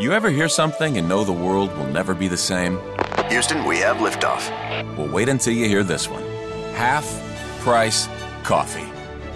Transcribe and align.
You 0.00 0.14
ever 0.14 0.30
hear 0.30 0.48
something 0.48 0.96
and 0.96 1.06
know 1.06 1.24
the 1.24 1.32
world 1.32 1.76
will 1.76 1.84
never 1.84 2.14
be 2.14 2.26
the 2.26 2.34
same? 2.34 2.80
Houston, 3.28 3.66
we 3.66 3.76
have 3.80 3.98
liftoff. 3.98 4.48
Well, 4.96 5.08
wait 5.08 5.28
until 5.28 5.52
you 5.52 5.68
hear 5.68 5.82
this 5.82 6.08
one. 6.08 6.22
Half 6.72 7.04
price 7.60 8.08
coffee. 8.42 8.90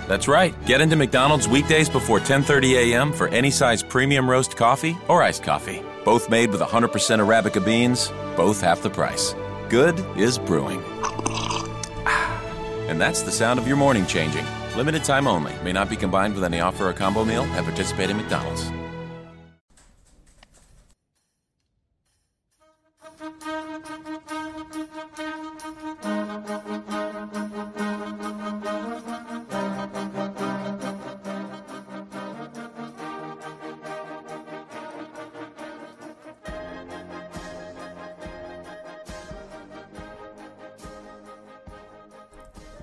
That's 0.09 0.27
right. 0.27 0.55
Get 0.65 0.81
into 0.81 0.97
McDonald's 0.97 1.47
weekdays 1.47 1.91
before 1.91 2.19
10:30 2.19 2.77
a.m. 2.77 3.13
for 3.13 3.29
any 3.29 3.51
size 3.51 3.83
premium 3.83 4.29
roast 4.29 4.57
coffee 4.57 4.97
or 5.07 5.23
iced 5.23 5.43
coffee. 5.43 5.83
Both 6.03 6.31
made 6.31 6.51
with 6.51 6.63
100% 6.63 6.89
arabica 7.21 7.63
beans, 7.63 8.11
both 8.35 8.63
half 8.63 8.81
the 8.81 8.89
price. 8.89 9.35
Good 9.69 10.03
is 10.17 10.39
brewing. 10.39 10.83
And 12.89 13.01
that's 13.01 13.23
the 13.23 13.33
sound 13.33 13.59
of 13.59 13.67
your 13.67 13.77
morning 13.77 14.07
changing. 14.07 14.47
Limited 14.77 15.05
time 15.05 15.27
only. 15.27 15.53
May 15.63 15.73
not 15.73 15.91
be 15.91 15.97
combined 15.97 16.35
with 16.35 16.45
any 16.45 16.61
offer 16.61 16.89
or 16.89 16.93
combo 16.93 17.25
meal 17.25 17.45
at 17.57 17.65
participating 17.65 18.17
McDonald's. 18.17 18.71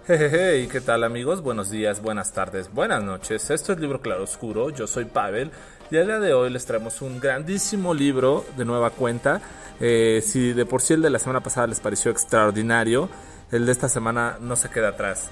Hey, 0.08 0.68
¿qué 0.72 0.82
tal 0.82 1.04
amigos? 1.04 1.44
Buenos 1.44 1.70
días, 1.70 2.02
buenas 2.02 2.34
tardes, 2.34 2.74
buenas 2.74 3.04
noches. 3.04 3.52
Esto 3.52 3.72
es 3.72 3.80
Libro 3.80 4.02
Claroscuro, 4.02 4.72
yo 4.72 4.88
soy 4.88 5.06
Pavel 5.06 5.52
y 5.92 5.98
el 5.98 6.08
día 6.08 6.20
de 6.20 6.34
hoy 6.34 6.50
les 6.50 6.66
traemos 6.66 7.04
un 7.04 7.20
grandísimo 7.20 7.94
libro 7.94 8.44
de 8.58 8.66
nueva 8.66 8.90
cuenta. 8.90 9.40
Eh, 9.80 10.24
si 10.26 10.54
de 10.54 10.66
por 10.66 10.82
sí 10.82 10.96
el 10.96 11.04
de 11.04 11.12
la 11.12 11.20
semana 11.20 11.42
pasada 11.42 11.68
les 11.68 11.80
pareció 11.80 12.10
extraordinario, 12.10 13.10
el 13.52 13.68
de 13.68 13.72
esta 13.72 13.90
semana 13.90 14.38
no 14.42 14.56
se 14.56 14.72
queda 14.72 14.90
atrás. 14.90 15.30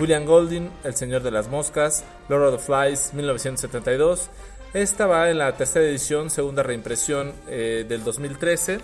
William 0.00 0.24
Golding, 0.24 0.70
El 0.82 0.96
Señor 0.96 1.22
de 1.22 1.30
las 1.30 1.46
Moscas, 1.46 2.02
Lord 2.28 2.52
of 2.52 2.56
the 2.56 2.66
Flies, 2.66 3.14
1972. 3.14 4.28
Esta 4.74 5.06
va 5.06 5.30
en 5.30 5.38
la 5.38 5.56
tercera 5.56 5.84
edición, 5.84 6.30
segunda 6.30 6.64
reimpresión 6.64 7.32
eh, 7.46 7.86
del 7.88 8.02
2013. 8.02 8.80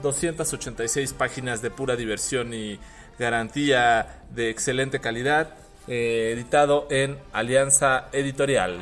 286 0.00 1.12
páginas 1.12 1.60
de 1.60 1.70
pura 1.70 1.96
diversión 1.96 2.54
y 2.54 2.78
garantía 3.20 4.22
de 4.30 4.48
excelente 4.48 4.98
calidad, 4.98 5.54
eh, 5.86 6.32
editado 6.34 6.88
en 6.90 7.18
Alianza 7.32 8.08
Editorial. 8.12 8.78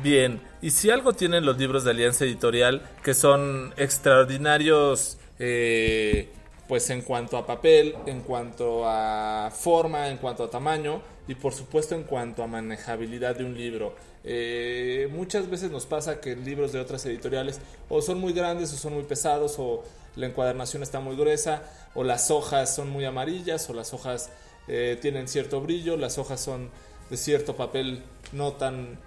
Bien, 0.00 0.40
y 0.62 0.70
si 0.70 0.90
algo 0.90 1.12
tienen 1.12 1.44
los 1.44 1.58
libros 1.58 1.82
de 1.82 1.90
Alianza 1.90 2.24
Editorial, 2.24 2.82
que 3.02 3.14
son 3.14 3.74
extraordinarios, 3.76 5.18
eh, 5.40 6.30
pues 6.68 6.90
en 6.90 7.00
cuanto 7.00 7.38
a 7.38 7.46
papel, 7.46 7.96
en 8.06 8.20
cuanto 8.20 8.82
a 8.86 9.50
forma, 9.50 10.08
en 10.08 10.18
cuanto 10.18 10.44
a 10.44 10.50
tamaño 10.50 11.00
y 11.26 11.34
por 11.34 11.54
supuesto 11.54 11.94
en 11.94 12.04
cuanto 12.04 12.42
a 12.42 12.46
manejabilidad 12.46 13.36
de 13.36 13.44
un 13.44 13.56
libro. 13.56 13.94
Eh, 14.22 15.08
muchas 15.10 15.48
veces 15.48 15.70
nos 15.70 15.86
pasa 15.86 16.20
que 16.20 16.36
libros 16.36 16.72
de 16.72 16.80
otras 16.80 17.04
editoriales 17.06 17.60
o 17.88 18.02
son 18.02 18.20
muy 18.20 18.34
grandes 18.34 18.72
o 18.74 18.76
son 18.76 18.92
muy 18.92 19.04
pesados 19.04 19.56
o 19.58 19.82
la 20.16 20.26
encuadernación 20.26 20.82
está 20.82 21.00
muy 21.00 21.16
gruesa 21.16 21.62
o 21.94 22.04
las 22.04 22.30
hojas 22.30 22.74
son 22.74 22.90
muy 22.90 23.06
amarillas 23.06 23.68
o 23.70 23.72
las 23.72 23.94
hojas 23.94 24.30
eh, 24.66 24.98
tienen 25.00 25.28
cierto 25.28 25.62
brillo, 25.62 25.96
las 25.96 26.18
hojas 26.18 26.40
son 26.40 26.68
de 27.08 27.16
cierto 27.16 27.56
papel 27.56 28.02
no 28.32 28.52
tan 28.52 28.98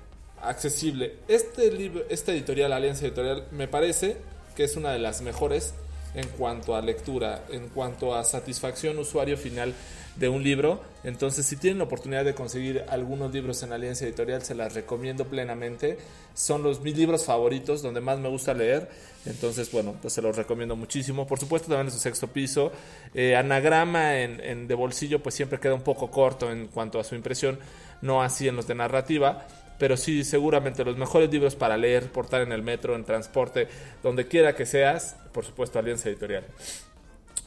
accesible. 0.41 1.17
Este 1.27 1.71
libro, 1.71 2.03
esta 2.09 2.31
editorial, 2.31 2.73
Alianza 2.73 3.05
Editorial, 3.05 3.45
me 3.51 3.67
parece 3.67 4.17
que 4.55 4.63
es 4.63 4.75
una 4.75 4.91
de 4.91 4.99
las 4.99 5.21
mejores 5.21 5.75
en 6.13 6.27
cuanto 6.29 6.75
a 6.75 6.81
lectura, 6.81 7.45
en 7.51 7.69
cuanto 7.69 8.15
a 8.15 8.23
satisfacción 8.23 8.97
usuario 8.99 9.37
final 9.37 9.73
de 10.15 10.27
un 10.27 10.43
libro. 10.43 10.81
Entonces, 11.03 11.45
si 11.45 11.55
tienen 11.55 11.77
la 11.79 11.85
oportunidad 11.85 12.25
de 12.25 12.35
conseguir 12.35 12.83
algunos 12.89 13.33
libros 13.33 13.63
en 13.63 13.71
Alianza 13.71 14.05
Editorial, 14.05 14.41
se 14.41 14.55
las 14.55 14.73
recomiendo 14.73 15.25
plenamente. 15.25 15.97
Son 16.33 16.63
los 16.63 16.81
mis 16.81 16.97
libros 16.97 17.25
favoritos, 17.25 17.81
donde 17.81 18.01
más 18.01 18.19
me 18.19 18.29
gusta 18.29 18.53
leer. 18.53 18.89
Entonces, 19.25 19.71
bueno, 19.71 19.95
pues 20.01 20.13
se 20.13 20.21
los 20.21 20.35
recomiendo 20.35 20.75
muchísimo. 20.75 21.25
Por 21.25 21.39
supuesto, 21.39 21.69
también 21.69 21.87
en 21.87 21.93
su 21.93 21.99
sexto 21.99 22.27
piso. 22.27 22.71
Eh, 23.13 23.35
anagrama 23.35 24.19
en, 24.19 24.39
en 24.41 24.67
de 24.67 24.75
bolsillo, 24.75 25.23
pues 25.23 25.35
siempre 25.35 25.59
queda 25.59 25.73
un 25.73 25.83
poco 25.83 26.11
corto 26.11 26.51
en 26.51 26.67
cuanto 26.67 26.99
a 26.99 27.03
su 27.03 27.15
impresión, 27.15 27.57
no 28.01 28.21
así 28.21 28.47
en 28.47 28.55
los 28.55 28.67
de 28.67 28.75
narrativa 28.75 29.47
pero 29.81 29.97
sí, 29.97 30.23
seguramente 30.23 30.85
los 30.85 30.95
mejores 30.95 31.31
libros 31.31 31.55
para 31.55 31.75
leer, 31.75 32.11
portar 32.11 32.41
en 32.41 32.51
el 32.51 32.61
metro, 32.61 32.95
en 32.95 33.03
transporte, 33.03 33.67
donde 34.03 34.27
quiera 34.27 34.55
que 34.55 34.67
seas, 34.67 35.15
por 35.33 35.43
supuesto, 35.43 35.79
Alianza 35.79 36.07
Editorial. 36.07 36.43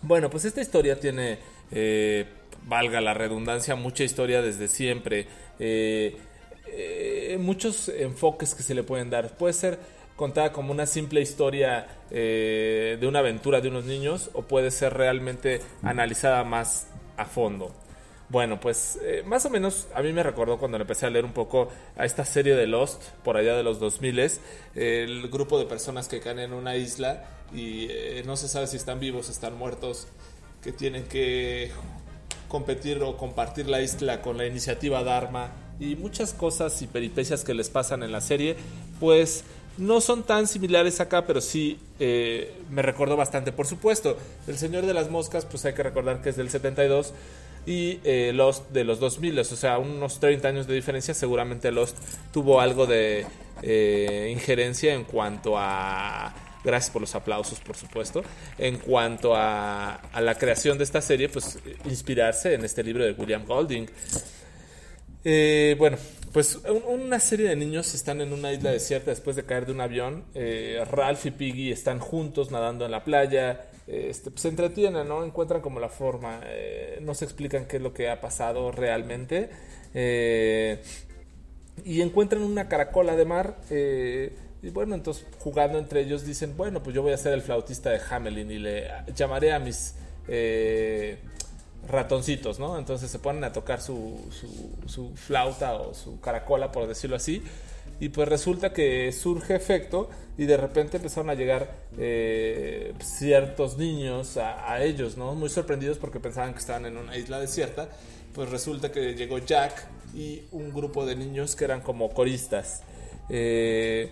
Bueno, 0.03 0.29
pues 0.31 0.45
esta 0.45 0.61
historia 0.61 0.99
tiene, 0.99 1.39
eh, 1.71 2.27
valga 2.65 3.01
la 3.01 3.15
redundancia, 3.15 3.77
mucha 3.77 4.03
historia 4.03 4.43
desde 4.43 4.67
siempre. 4.67 5.29
Eh, 5.61 6.17
eh, 6.67 7.39
muchos 7.39 7.89
enfoques 7.89 8.57
que 8.57 8.65
se 8.65 8.75
le 8.75 8.83
pueden 8.83 9.11
dar. 9.11 9.37
Puede 9.37 9.53
ser 9.53 9.79
contada 10.17 10.51
como 10.51 10.73
una 10.73 10.87
simple 10.87 11.21
historia 11.21 11.87
de 12.11 13.07
una 13.07 13.21
aventura 13.21 13.61
de 13.61 13.69
unos 13.69 13.85
niños 13.85 14.31
o 14.33 14.43
puede 14.43 14.73
ser 14.73 14.93
realmente 14.95 15.61
analizada 15.85 16.43
más 16.43 16.89
a 17.17 17.27
fondo. 17.27 17.73
Bueno, 18.31 18.59
pues 18.59 18.99
eh, 19.03 19.23
más 19.27 19.45
o 19.45 19.51
menos 19.51 19.87
a 19.95 20.01
mí 20.03 20.13
me 20.13 20.23
recordó 20.23 20.59
cuando 20.59 20.79
empecé 20.79 21.07
a 21.07 21.11
leer 21.11 21.25
un 21.25 21.33
poco 21.33 21.69
a 21.97 22.05
esta 22.05 22.25
serie 22.25 22.57
de 22.57 22.67
Lost, 22.67 23.03
por 23.23 23.37
allá 23.37 23.55
de 23.55 23.63
los 23.63 23.79
2000, 23.79 24.31
el 24.75 25.29
grupo 25.29 25.59
de 25.59 25.67
personas 25.67 26.09
que 26.09 26.21
caen 26.21 26.39
en 26.39 26.53
una 26.53 26.77
isla 26.77 27.25
y 27.53 27.87
eh, 27.91 28.23
no 28.25 28.37
se 28.37 28.49
sabe 28.49 28.67
si 28.67 28.77
están 28.77 28.99
vivos, 28.99 29.29
están 29.29 29.57
muertos, 29.57 30.09
que 30.63 30.73
tienen 30.73 31.05
que 31.05 31.71
competir 32.49 33.03
o 33.03 33.17
compartir 33.17 33.69
la 33.69 33.83
isla 33.83 34.23
con 34.23 34.39
la 34.39 34.47
iniciativa 34.47 35.03
Dharma 35.03 35.53
y 35.79 35.97
muchas 35.97 36.33
cosas 36.33 36.81
y 36.83 36.87
peripecias 36.87 37.45
que 37.45 37.53
les 37.53 37.69
pasan 37.69 38.03
en 38.03 38.13
la 38.13 38.21
serie, 38.21 38.57
pues 39.01 39.45
no 39.77 40.01
son 40.01 40.23
tan 40.23 40.47
similares 40.47 41.01
acá, 41.01 41.27
pero 41.27 41.41
sí 41.41 41.79
eh, 41.99 42.57
me 42.71 42.81
recordó 42.83 43.17
bastante. 43.17 43.53
Por 43.53 43.67
supuesto, 43.67 44.17
El 44.47 44.57
Señor 44.57 44.87
de 44.87 44.95
las 44.95 45.11
Moscas, 45.11 45.45
pues 45.45 45.65
hay 45.65 45.75
que 45.75 45.83
recordar 45.83 46.23
que 46.23 46.31
es 46.31 46.37
del 46.37 46.49
72 46.49 47.13
y 47.67 48.01
eh, 48.05 48.33
Lost 48.35 48.71
de 48.71 48.85
los 48.85 49.01
2000, 49.01 49.39
o 49.39 49.45
sea, 49.45 49.79
unos 49.79 50.21
30 50.21 50.49
años 50.49 50.67
de 50.67 50.75
diferencia, 50.75 51.15
seguramente 51.15 51.71
Lost 51.71 51.97
tuvo 52.33 52.61
algo 52.61 52.87
de 52.87 53.27
eh, 53.63 54.29
injerencia 54.33 54.95
en 54.95 55.05
cuanto 55.05 55.55
a... 55.57 56.35
Gracias 56.63 56.91
por 56.91 57.03
los 57.03 57.15
aplausos, 57.15 57.61
por 57.61 57.77
supuesto. 57.77 58.23
En 58.57 58.79
cuanto 58.79 59.35
a, 59.37 59.97
a 59.97 60.21
la 60.23 60.35
creación 60.35 60.79
de 60.79 60.85
esta 60.85 61.03
serie, 61.03 61.29
pues 61.29 61.59
inspirarse 61.85 62.55
en 62.55 62.65
este 62.65 62.83
libro 62.83 63.05
de 63.05 63.13
William 63.13 63.45
Golding. 63.45 63.87
Eh, 65.25 65.77
bueno, 65.79 65.99
pues 66.33 66.59
una 66.87 67.21
serie 67.21 67.51
de 67.51 67.57
niños 67.57 67.95
están 67.95 68.23
en 68.23 68.33
una 68.33 68.51
isla 68.51 68.71
desierta 68.71 69.11
después 69.11 69.37
de 69.37 69.45
caer 69.45 69.67
de 69.67 69.73
un 69.73 69.83
avión. 69.83 70.25
Ralph 70.91 71.27
y 71.27 71.33
Piggy 71.33 71.71
están 71.71 71.99
juntos 71.99 72.51
nadando 72.51 72.87
en 72.87 72.91
la 72.91 73.05
playa 73.05 73.69
este, 73.87 74.31
pues, 74.31 74.43
se 74.43 74.49
entretienen, 74.49 75.07
¿no? 75.09 75.25
Encuentran 75.25 75.61
como 75.61 75.81
la 75.81 75.89
forma, 75.89 76.41
eh, 76.47 76.99
no 77.03 77.15
se 77.15 77.25
explican 77.25 77.67
qué 77.67 77.77
es 77.77 77.83
lo 77.83 77.93
que 77.93 78.09
ha 78.09 78.21
pasado 78.21 78.73
realmente. 78.73 79.51
Eh, 79.93 80.83
y 81.85 82.01
encuentran 82.01 82.43
una 82.43 82.69
caracola 82.69 83.17
de 83.17 83.25
mar. 83.25 83.59
Eh, 83.71 84.37
y 84.63 84.71
bueno, 84.71 84.95
entonces 84.95 85.27
jugando 85.39 85.79
entre 85.79 86.01
ellos 86.01 86.25
dicen, 86.25 86.57
bueno, 86.57 86.83
pues 86.83 86.95
yo 86.95 87.03
voy 87.03 87.13
a 87.13 87.19
ser 87.19 87.35
el 87.35 87.43
flautista 87.43 87.91
de 87.91 88.01
Hamelin 88.09 88.51
y 88.51 88.59
le 88.59 88.89
llamaré 89.15 89.53
a 89.53 89.59
mis 89.59 89.95
ratoncitos, 91.87 92.59
¿no? 92.59 92.79
Entonces 92.79 93.11
se 93.11 93.19
ponen 93.19 93.45
a 93.45 93.53
tocar 93.53 93.83
su, 93.83 94.19
su 94.87 95.15
flauta 95.17 95.75
o 95.75 95.93
su 95.93 96.19
caracola, 96.21 96.73
por 96.73 96.87
decirlo 96.87 97.17
así 97.17 97.43
y 98.05 98.11
pues 98.11 98.29
resulta 98.29 98.75
que 98.75 99.11
surge 99.13 99.55
efecto 99.55 100.11
y 100.37 100.45
de 100.45 100.59
repente 100.59 100.99
empezaron 100.99 101.31
a 101.31 101.35
llegar 101.35 101.75
eh, 101.97 102.93
ciertos 103.01 103.79
niños 103.79 104.37
a, 104.37 104.85
ellos, 104.85 105.17
¿no? 105.17 105.35
Muy 105.35 105.49
sorprendidos 105.49 105.97
porque 105.97 106.21
pensaban 106.21 106.53
que 106.53 106.59
estaban 106.59 106.85
en 106.85 106.99
una 106.99 107.17
isla 107.17 107.41
desierta. 107.41 107.89
Pues 108.35 108.51
resulta 108.51 108.93
que 108.93 109.15
llegó 109.15 109.39
Jack 109.39 109.87
y 110.15 110.43
un 110.53 110.75
grupo 110.75 111.07
de 111.07 111.17
niños 111.17 111.57
que 111.57 111.65
eran 111.65 111.81
como 111.81 112.11
coristas. 112.11 112.83
Eh, 113.31 114.11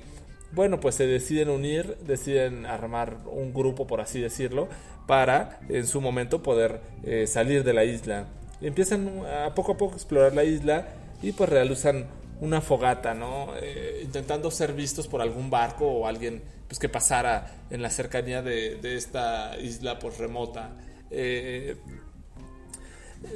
bueno, 0.53 0.81
pues 0.81 0.95
se 0.95 1.07
deciden 1.07 1.51
unir, 1.51 1.99
deciden 2.07 2.65
armar 2.65 3.19
un 3.27 3.53
grupo, 3.53 3.87
por 3.87 4.01
así 4.01 4.23
decirlo, 4.23 4.69
para 5.07 5.61
en 5.69 5.87
su 5.87 6.01
momento 6.01 6.43
poder 6.43 6.81
eh, 7.05 7.27
salir 7.27 7.63
de 7.63 7.75
la 7.75 7.85
isla. 7.85 8.25
empiezan 8.63 9.21
a 9.27 9.55
poco 9.55 9.73
a 9.73 9.77
poco 9.77 9.93
a 9.93 9.97
explorar 9.97 10.33
la 10.33 10.45
isla 10.45 10.89
y 11.21 11.33
pues 11.33 11.51
realizan 11.51 12.22
una 12.43 12.61
fogata, 12.61 13.15
¿no? 13.15 13.55
Eh, 13.63 14.01
intentando 14.03 14.51
ser 14.51 14.73
vistos 14.73 15.07
por 15.07 15.23
algún 15.23 15.49
barco 15.49 15.87
o 15.87 16.09
alguien 16.09 16.43
pues, 16.67 16.81
que 16.81 16.89
pasara 16.89 17.67
en 17.71 17.81
la 17.83 17.89
cercanía 17.89 18.43
de, 18.43 18.81
esta 18.97 19.57
isla 19.61 20.01
pues, 20.01 20.19
remota. 20.19 20.73
Eh, 21.09 21.77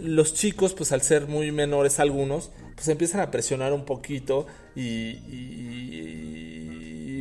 los 0.03 0.35
chicos, 0.35 0.75
pues 0.75 0.91
al 0.91 1.03
ser 1.03 1.29
muy 1.29 1.53
menores 1.53 2.01
algunos, 2.01 2.51
pues 2.75 2.89
empiezan 2.89 3.21
a 3.21 3.31
presionar 3.31 3.73
un 3.73 3.85
poquito 3.85 4.49
y, 4.75 5.23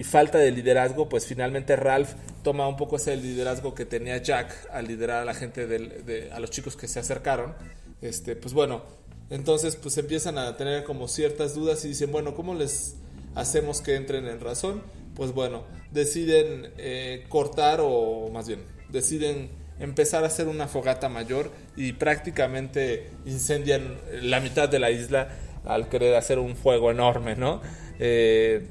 falta 0.04 0.38
de 0.40 0.52
liderazgo, 0.52 1.10
pues 1.10 1.26
finalmente 1.26 1.76
Ralph 1.76 2.14
toma 2.44 2.68
un 2.68 2.78
poco 2.78 2.96
ese 2.98 3.16
liderazgo 3.18 3.74
que 3.74 3.86
tenía 3.86 4.18
Jack 4.18 4.70
al 4.72 4.88
liderar 4.88 5.24
a 5.24 5.26
la 5.26 5.34
gente, 5.34 5.66
de, 5.68 6.32
a 6.32 6.40
los 6.40 6.50
chicos 6.50 6.76
que 6.76 6.88
se 6.88 7.00
acercaron. 7.00 7.54
Este, 8.02 8.36
pues 8.36 8.54
bueno, 8.54 8.84
entonces 9.30 9.76
pues 9.76 9.98
empiezan 9.98 10.38
a 10.38 10.56
tener 10.58 10.84
como 10.84 11.08
ciertas 11.08 11.56
dudas 11.56 11.84
y 11.86 11.90
dicen, 11.90 12.12
bueno, 12.12 12.36
¿cómo 12.36 12.54
les 12.54 12.96
hacemos 13.36 13.82
que 13.82 13.96
entren 13.96 14.28
en 14.28 14.40
razón? 14.40 14.84
Pues 15.16 15.32
bueno, 15.34 15.64
deciden 15.92 16.74
eh, 16.78 17.26
cortar 17.30 17.80
o 17.82 18.30
más 18.32 18.48
bien, 18.48 18.64
deciden 18.90 19.50
empezar 19.80 20.24
a 20.24 20.28
hacer 20.28 20.48
una 20.48 20.68
fogata 20.68 21.10
mayor 21.10 21.52
y 21.76 21.94
prácticamente 21.94 23.10
incendian 23.26 23.98
la 24.22 24.40
mitad 24.40 24.70
de 24.70 24.80
la 24.80 24.92
isla 24.92 25.30
al 25.66 25.90
querer 25.90 26.16
hacer 26.16 26.40
un 26.40 26.56
fuego 26.56 26.92
enorme, 26.92 27.36
¿no? 27.36 27.62
Eh, 28.00 28.68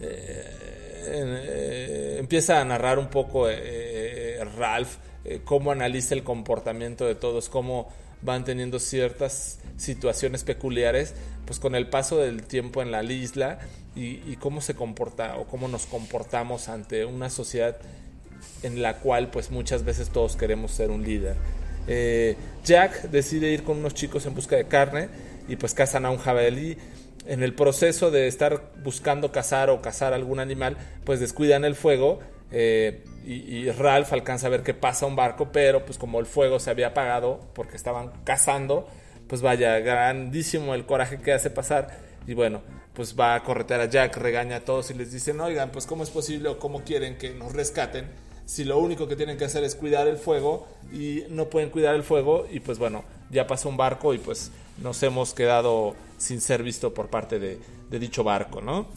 eh, 0.00 0.44
eh, 1.12 2.16
empieza 2.18 2.60
a 2.60 2.64
narrar 2.64 2.98
un 2.98 3.08
poco 3.08 3.46
Ralph 4.56 4.96
cómo 5.44 5.70
analiza 5.70 6.14
el 6.14 6.24
comportamiento 6.24 7.06
de 7.06 7.14
todos, 7.14 7.48
cómo 7.48 7.92
van 8.22 8.44
teniendo 8.44 8.78
ciertas 8.78 9.58
situaciones 9.76 10.44
peculiares, 10.44 11.14
pues 11.46 11.58
con 11.58 11.74
el 11.74 11.88
paso 11.88 12.18
del 12.18 12.42
tiempo 12.42 12.82
en 12.82 12.90
la 12.90 13.02
isla 13.02 13.58
y, 13.94 14.36
cómo 14.36 14.60
se 14.60 14.74
comporta 14.74 15.36
o 15.36 15.46
cómo 15.46 15.68
nos 15.68 15.86
comportamos 15.86 16.68
ante 16.68 17.04
una 17.04 17.28
sociedad 17.28 17.76
en 18.62 18.82
la 18.82 18.98
cual 18.98 19.30
pues 19.30 19.50
muchas 19.50 19.84
veces 19.84 20.10
todos 20.10 20.36
queremos 20.36 20.70
ser 20.70 20.90
un 20.90 21.02
líder. 21.02 21.36
Eh, 21.88 22.36
Jack 22.64 23.10
decide 23.10 23.50
ir 23.50 23.64
con 23.64 23.78
unos 23.78 23.94
chicos 23.94 24.26
en 24.26 24.34
busca 24.34 24.56
de 24.56 24.66
carne 24.66 25.08
y 25.48 25.56
pues 25.56 25.74
cazan 25.74 26.06
a 26.06 26.10
un 26.10 26.18
jabalí. 26.18 26.76
En 27.26 27.42
el 27.42 27.54
proceso 27.54 28.10
de 28.10 28.28
estar 28.28 28.72
buscando 28.82 29.30
cazar 29.32 29.70
o 29.70 29.82
cazar 29.82 30.14
algún 30.14 30.40
animal, 30.40 30.76
pues 31.04 31.20
descuidan 31.20 31.64
el 31.64 31.74
fuego 31.74 32.20
eh, 32.50 33.04
y, 33.24 33.70
Ralph 33.70 34.12
alcanza 34.12 34.46
a 34.46 34.50
ver 34.50 34.62
que 34.62 34.74
pasa 34.74 35.06
un 35.06 35.16
barco, 35.16 35.50
pero 35.52 35.84
pues 35.84 35.98
como 35.98 36.20
el 36.20 36.26
fuego 36.26 36.58
se 36.58 36.70
había 36.70 36.88
apagado 36.88 37.40
porque 37.54 37.76
estaban 37.76 38.12
cazando, 38.24 38.88
pues 39.26 39.42
vaya, 39.42 39.78
grandísimo 39.80 40.74
el 40.74 40.86
coraje 40.86 41.20
que 41.20 41.32
hace 41.32 41.50
pasar 41.50 41.98
y 42.26 42.34
bueno, 42.34 42.62
pues 42.94 43.18
va 43.18 43.34
a 43.34 43.42
corretear 43.42 43.80
a 43.80 43.86
Jack, 43.86 44.16
regaña 44.16 44.56
a 44.56 44.60
todos 44.60 44.90
y 44.90 44.94
les 44.94 45.12
dice, 45.12 45.32
oigan, 45.32 45.70
pues 45.70 45.86
cómo 45.86 46.02
es 46.02 46.10
posible 46.10 46.48
o 46.48 46.58
cómo 46.58 46.82
quieren 46.82 47.18
que 47.18 47.30
nos 47.30 47.52
rescaten 47.52 48.08
si 48.50 48.64
lo 48.64 48.78
único 48.78 49.06
que 49.06 49.14
tienen 49.14 49.38
que 49.38 49.44
hacer 49.44 49.62
es 49.62 49.76
cuidar 49.76 50.08
el 50.08 50.16
fuego 50.16 50.66
y 50.92 51.22
no 51.28 51.48
pueden 51.48 51.70
cuidar 51.70 51.94
el 51.94 52.02
fuego 52.02 52.48
y 52.50 52.58
pues 52.58 52.80
bueno, 52.80 53.04
ya 53.30 53.46
pasó 53.46 53.68
un 53.68 53.76
barco 53.76 54.12
y 54.12 54.18
pues 54.18 54.50
nos 54.82 55.00
hemos 55.04 55.34
quedado 55.34 55.94
sin 56.18 56.40
ser 56.40 56.64
visto 56.64 56.92
por 56.92 57.06
parte 57.06 57.38
de, 57.38 57.60
dicho 57.90 58.24
barco, 58.24 58.60
¿no? 58.60 58.88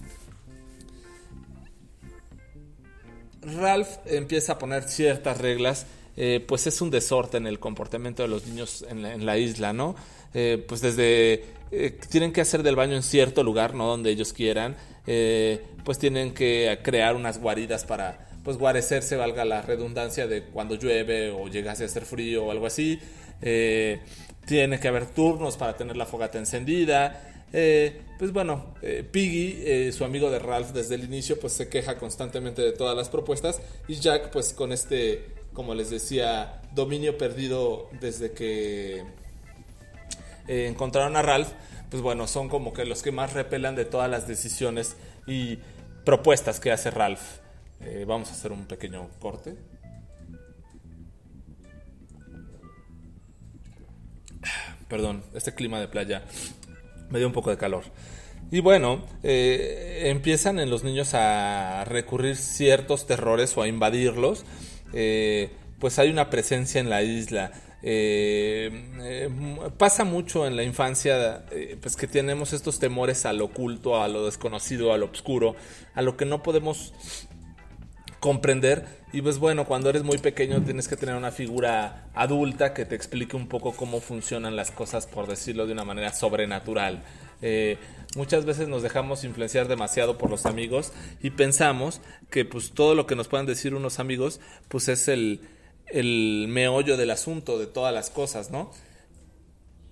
Ralph 3.45 3.89
empieza 4.05 4.53
a 4.53 4.59
poner 4.59 4.83
ciertas 4.83 5.37
reglas, 5.37 5.85
eh, 6.17 6.43
pues 6.47 6.67
es 6.67 6.81
un 6.81 6.91
desorden 6.91 7.43
en 7.43 7.47
el 7.47 7.59
comportamiento 7.59 8.23
de 8.23 8.29
los 8.29 8.45
niños 8.47 8.85
en 8.89 9.25
la, 9.25 9.37
isla, 9.37 9.73
¿no? 9.73 9.95
Eh, 10.33 10.63
pues 10.67 10.81
desde 10.81 11.43
eh, 11.71 11.99
tienen 12.09 12.31
que 12.31 12.41
hacer 12.41 12.63
del 12.63 12.75
baño 12.75 12.95
en 12.95 13.03
cierto 13.03 13.43
lugar, 13.43 13.73
no 13.73 13.87
donde 13.87 14.11
ellos 14.11 14.33
quieran, 14.33 14.75
pues 15.83 15.99
tienen 15.99 16.33
que 16.33 16.79
crear 16.81 17.15
unas 17.15 17.39
guaridas 17.39 17.83
para 17.83 18.29
pues 18.43 18.57
guarecerse, 18.57 19.15
valga 19.15 19.45
la 19.45 19.61
redundancia 19.61 20.27
de 20.27 20.43
cuando 20.43 20.75
llueve 20.75 21.31
o 21.31 21.47
llegase 21.47 21.83
a 21.83 21.85
hacer 21.85 22.05
frío 22.05 22.45
o 22.45 22.51
algo 22.51 22.65
así. 22.65 22.99
Eh, 23.41 23.99
tiene 24.45 24.79
que 24.79 24.89
haber 24.89 25.05
turnos 25.07 25.55
para 25.55 25.75
tener 25.77 25.95
la 25.95 26.05
fogata 26.05 26.37
encendida. 26.37 27.32
Eh, 27.53 28.01
pues 28.17 28.33
bueno, 28.33 28.73
eh, 28.81 29.07
Piggy, 29.09 29.91
su 29.91 30.03
amigo 30.03 30.31
de 30.31 30.39
Ralph 30.39 30.71
desde 30.71 30.95
el 30.95 31.03
inicio, 31.03 31.39
pues 31.39 31.53
se 31.53 31.69
queja 31.69 31.97
constantemente 31.97 32.61
de 32.61 32.71
todas 32.71 32.97
las 32.97 33.09
propuestas. 33.09 33.61
Y 33.87 33.95
Jack, 33.95 34.31
pues 34.31 34.53
con 34.53 34.71
este, 34.71 35.25
como 35.53 35.75
les 35.75 35.89
decía, 35.89 36.61
dominio 36.73 37.17
perdido 37.17 37.89
desde 38.01 38.31
que 38.31 39.03
encontraron 40.47 41.15
a 41.15 41.21
Ralph, 41.21 41.49
pues 41.89 42.01
bueno, 42.01 42.27
son 42.27 42.49
como 42.49 42.73
que 42.73 42.85
los 42.85 43.03
que 43.03 43.11
más 43.11 43.33
repelan 43.33 43.75
de 43.75 43.85
todas 43.85 44.09
las 44.09 44.27
decisiones 44.27 44.95
y 45.27 45.59
propuestas 46.03 46.59
que 46.59 46.71
hace 46.71 46.89
Ralph. 46.89 47.21
Eh, 47.81 48.05
vamos 48.07 48.29
a 48.29 48.33
hacer 48.33 48.51
un 48.51 48.65
pequeño 48.65 49.09
corte. 49.19 49.55
Perdón, 54.87 55.23
este 55.33 55.53
clima 55.53 55.79
de 55.79 55.87
playa 55.87 56.23
me 57.13 57.19
dio 57.19 57.27
un 57.27 57.33
poco 57.33 57.51
de 57.51 57.57
calor. 57.57 57.83
Y 58.51 58.59
bueno, 58.59 59.05
eh, 59.21 60.05
empiezan 60.05 60.59
en 60.59 60.71
los 60.71 60.83
niños 60.83 61.13
a 61.13 61.85
recurrir 61.85 62.35
ciertos 62.35 63.05
terrores 63.05 63.55
o 63.55 63.61
a 63.61 63.67
invadirlos. 63.67 64.45
Eh, 64.93 65.51
pues 65.77 65.99
hay 65.99 66.09
una 66.09 66.31
presencia 66.31 66.81
en 66.81 66.89
la 66.89 67.03
isla. 67.03 67.51
pasa 69.77 70.05
mucho 70.05 70.47
en 70.47 70.55
la 70.55 70.63
infancia 70.63 71.45
pues 71.81 71.95
que 71.95 72.07
tenemos 72.07 72.53
estos 72.53 72.79
temores 72.79 73.25
al 73.25 73.41
oculto, 73.41 74.01
a 74.01 74.07
lo 74.07 74.25
desconocido, 74.25 74.91
a 74.91 74.97
lo 74.97 75.05
oscuro, 75.11 75.55
a 75.93 76.01
lo 76.01 76.17
que 76.17 76.25
no 76.25 76.41
podemos 76.41 76.93
comprender. 78.23 78.85
Y 79.11 79.21
pues 79.21 79.37
bueno, 79.37 79.65
cuando 79.65 79.89
eres 79.89 80.03
muy 80.03 80.17
pequeño 80.17 80.63
tienes 80.63 80.87
que 80.87 80.95
tener 80.95 81.15
una 81.15 81.31
figura 81.31 82.07
adulta 82.13 82.73
que 82.73 82.85
te 82.85 82.95
explique 82.95 83.35
un 83.35 83.49
poco 83.49 83.73
cómo 83.73 83.99
funcionan 83.99 84.55
las 84.55 84.71
cosas, 84.71 85.07
por 85.07 85.27
decirlo 85.27 85.67
de 85.67 85.73
una 85.73 85.83
manera 85.83 86.13
sobrenatural. 86.13 87.03
Eh, 87.41 87.77
muchas 88.15 88.45
veces 88.45 88.69
nos 88.69 88.81
dejamos 88.81 89.25
influenciar 89.25 89.67
demasiado 89.67 90.17
por 90.17 90.29
los 90.29 90.45
amigos 90.45 90.93
y 91.21 91.31
pensamos 91.31 91.99
que 92.29 92.45
pues 92.45 92.71
todo 92.71 92.95
lo 92.95 93.07
que 93.07 93.17
nos 93.17 93.27
puedan 93.27 93.45
decir 93.45 93.75
unos 93.75 93.99
amigos 93.99 94.39
pues 94.69 94.87
es 94.87 95.09
el, 95.09 95.41
el 95.87 96.45
meollo 96.47 96.95
del 96.95 97.11
asunto, 97.11 97.59
de 97.59 97.67
todas 97.67 97.93
las 97.93 98.09
cosas, 98.09 98.51
¿no? 98.51 98.71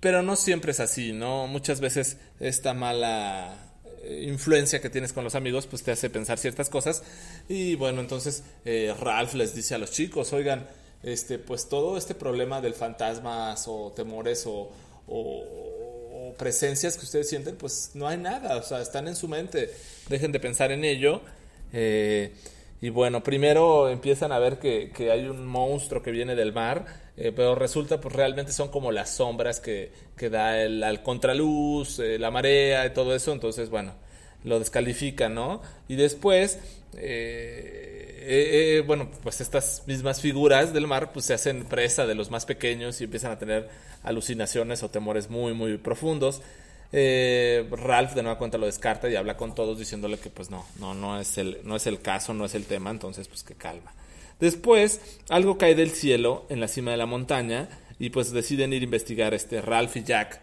Pero 0.00 0.22
no 0.22 0.36
siempre 0.36 0.72
es 0.72 0.80
así, 0.80 1.12
¿no? 1.12 1.48
Muchas 1.48 1.82
veces 1.82 2.16
esta 2.40 2.72
mala 2.72 3.61
influencia 4.08 4.80
que 4.80 4.90
tienes 4.90 5.12
con 5.12 5.24
los 5.24 5.34
amigos, 5.34 5.66
pues 5.66 5.82
te 5.82 5.90
hace 5.90 6.10
pensar 6.10 6.38
ciertas 6.38 6.68
cosas. 6.68 7.02
Y 7.48 7.76
bueno, 7.76 8.00
entonces 8.00 8.42
eh, 8.64 8.94
Ralph 8.98 9.34
les 9.34 9.54
dice 9.54 9.74
a 9.74 9.78
los 9.78 9.90
chicos, 9.90 10.32
oigan, 10.32 10.66
este, 11.02 11.38
pues 11.38 11.68
todo 11.68 11.96
este 11.96 12.14
problema 12.14 12.60
del 12.60 12.74
fantasmas 12.74 13.64
o 13.66 13.92
temores 13.94 14.44
o, 14.46 14.70
presencias 16.38 16.96
que 16.96 17.04
ustedes 17.04 17.28
sienten, 17.28 17.56
pues 17.56 17.90
no 17.94 18.08
hay 18.08 18.16
nada, 18.16 18.56
o 18.56 18.62
sea, 18.62 18.80
están 18.80 19.06
en 19.06 19.16
su 19.16 19.28
mente, 19.28 19.70
dejen 20.08 20.32
de 20.32 20.40
pensar 20.40 20.72
en 20.72 20.84
ello. 20.84 21.20
Eh, 21.72 22.32
y 22.80 22.88
bueno, 22.88 23.22
primero 23.22 23.90
empiezan 23.90 24.32
a 24.32 24.38
ver 24.38 24.58
que, 24.58 24.90
que, 24.90 25.10
hay 25.10 25.26
un 25.26 25.46
monstruo 25.46 26.02
que 26.02 26.10
viene 26.10 26.34
del 26.34 26.52
mar, 26.52 27.01
pero 27.14 27.54
resulta 27.54 28.00
pues 28.00 28.14
realmente 28.14 28.52
son 28.52 28.68
como 28.68 28.90
las 28.90 29.10
sombras 29.10 29.60
que, 29.60 29.92
que 30.16 30.30
da 30.30 30.60
el, 30.60 30.82
al 30.82 31.02
contraluz, 31.02 31.98
eh, 31.98 32.18
la 32.18 32.30
marea 32.30 32.86
y 32.86 32.90
todo 32.90 33.14
eso, 33.14 33.32
entonces 33.32 33.70
bueno, 33.70 33.92
lo 34.44 34.58
descalifica, 34.58 35.28
¿no? 35.28 35.60
Y 35.88 35.96
después, 35.96 36.58
eh, 36.96 38.78
eh, 38.78 38.84
bueno, 38.86 39.10
pues 39.22 39.40
estas 39.40 39.82
mismas 39.86 40.20
figuras 40.20 40.72
del 40.72 40.86
mar 40.86 41.12
pues 41.12 41.26
se 41.26 41.34
hacen 41.34 41.64
presa 41.64 42.06
de 42.06 42.14
los 42.14 42.30
más 42.30 42.46
pequeños 42.46 43.00
y 43.00 43.04
empiezan 43.04 43.32
a 43.32 43.38
tener 43.38 43.68
alucinaciones 44.02 44.82
o 44.82 44.88
temores 44.88 45.28
muy, 45.28 45.52
muy 45.54 45.76
profundos. 45.76 46.40
Ralph 46.92 48.12
de 48.14 48.22
nueva 48.22 48.38
cuenta 48.38 48.58
lo 48.58 48.66
descarta 48.66 49.08
y 49.08 49.16
habla 49.16 49.36
con 49.36 49.54
todos 49.54 49.78
diciéndole 49.78 50.18
que 50.18 50.28
pues 50.28 50.50
no, 50.50 50.66
no, 50.78 50.94
no 50.94 51.18
es 51.18 51.38
el, 51.38 51.60
no 51.64 51.76
es 51.76 51.86
el 51.86 52.00
caso, 52.00 52.34
no 52.34 52.44
es 52.44 52.54
el 52.54 52.66
tema, 52.66 52.90
entonces 52.90 53.28
pues 53.28 53.42
que 53.42 53.54
calma. 53.54 53.92
Después, 54.42 55.00
algo 55.28 55.56
cae 55.56 55.76
del 55.76 55.92
cielo 55.92 56.46
en 56.48 56.58
la 56.58 56.66
cima 56.66 56.90
de 56.90 56.96
la 56.96 57.06
montaña 57.06 57.68
y 58.00 58.10
pues 58.10 58.32
deciden 58.32 58.72
ir 58.72 58.82
a 58.82 58.86
investigar 58.86 59.34
este 59.34 59.62
Ralph 59.62 59.96
y 59.96 60.02
Jack 60.02 60.40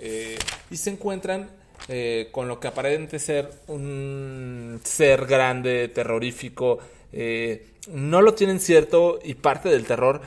eh, 0.00 0.38
y 0.70 0.76
se 0.78 0.88
encuentran 0.88 1.50
eh, 1.88 2.30
con 2.32 2.48
lo 2.48 2.58
que 2.58 2.68
aparente 2.68 3.18
ser 3.18 3.50
un 3.66 4.80
ser 4.84 5.26
grande, 5.26 5.88
terrorífico, 5.88 6.78
eh, 7.12 7.66
no 7.90 8.22
lo 8.22 8.32
tienen 8.32 8.58
cierto 8.58 9.18
y 9.22 9.34
parte 9.34 9.68
del 9.68 9.84
terror 9.84 10.22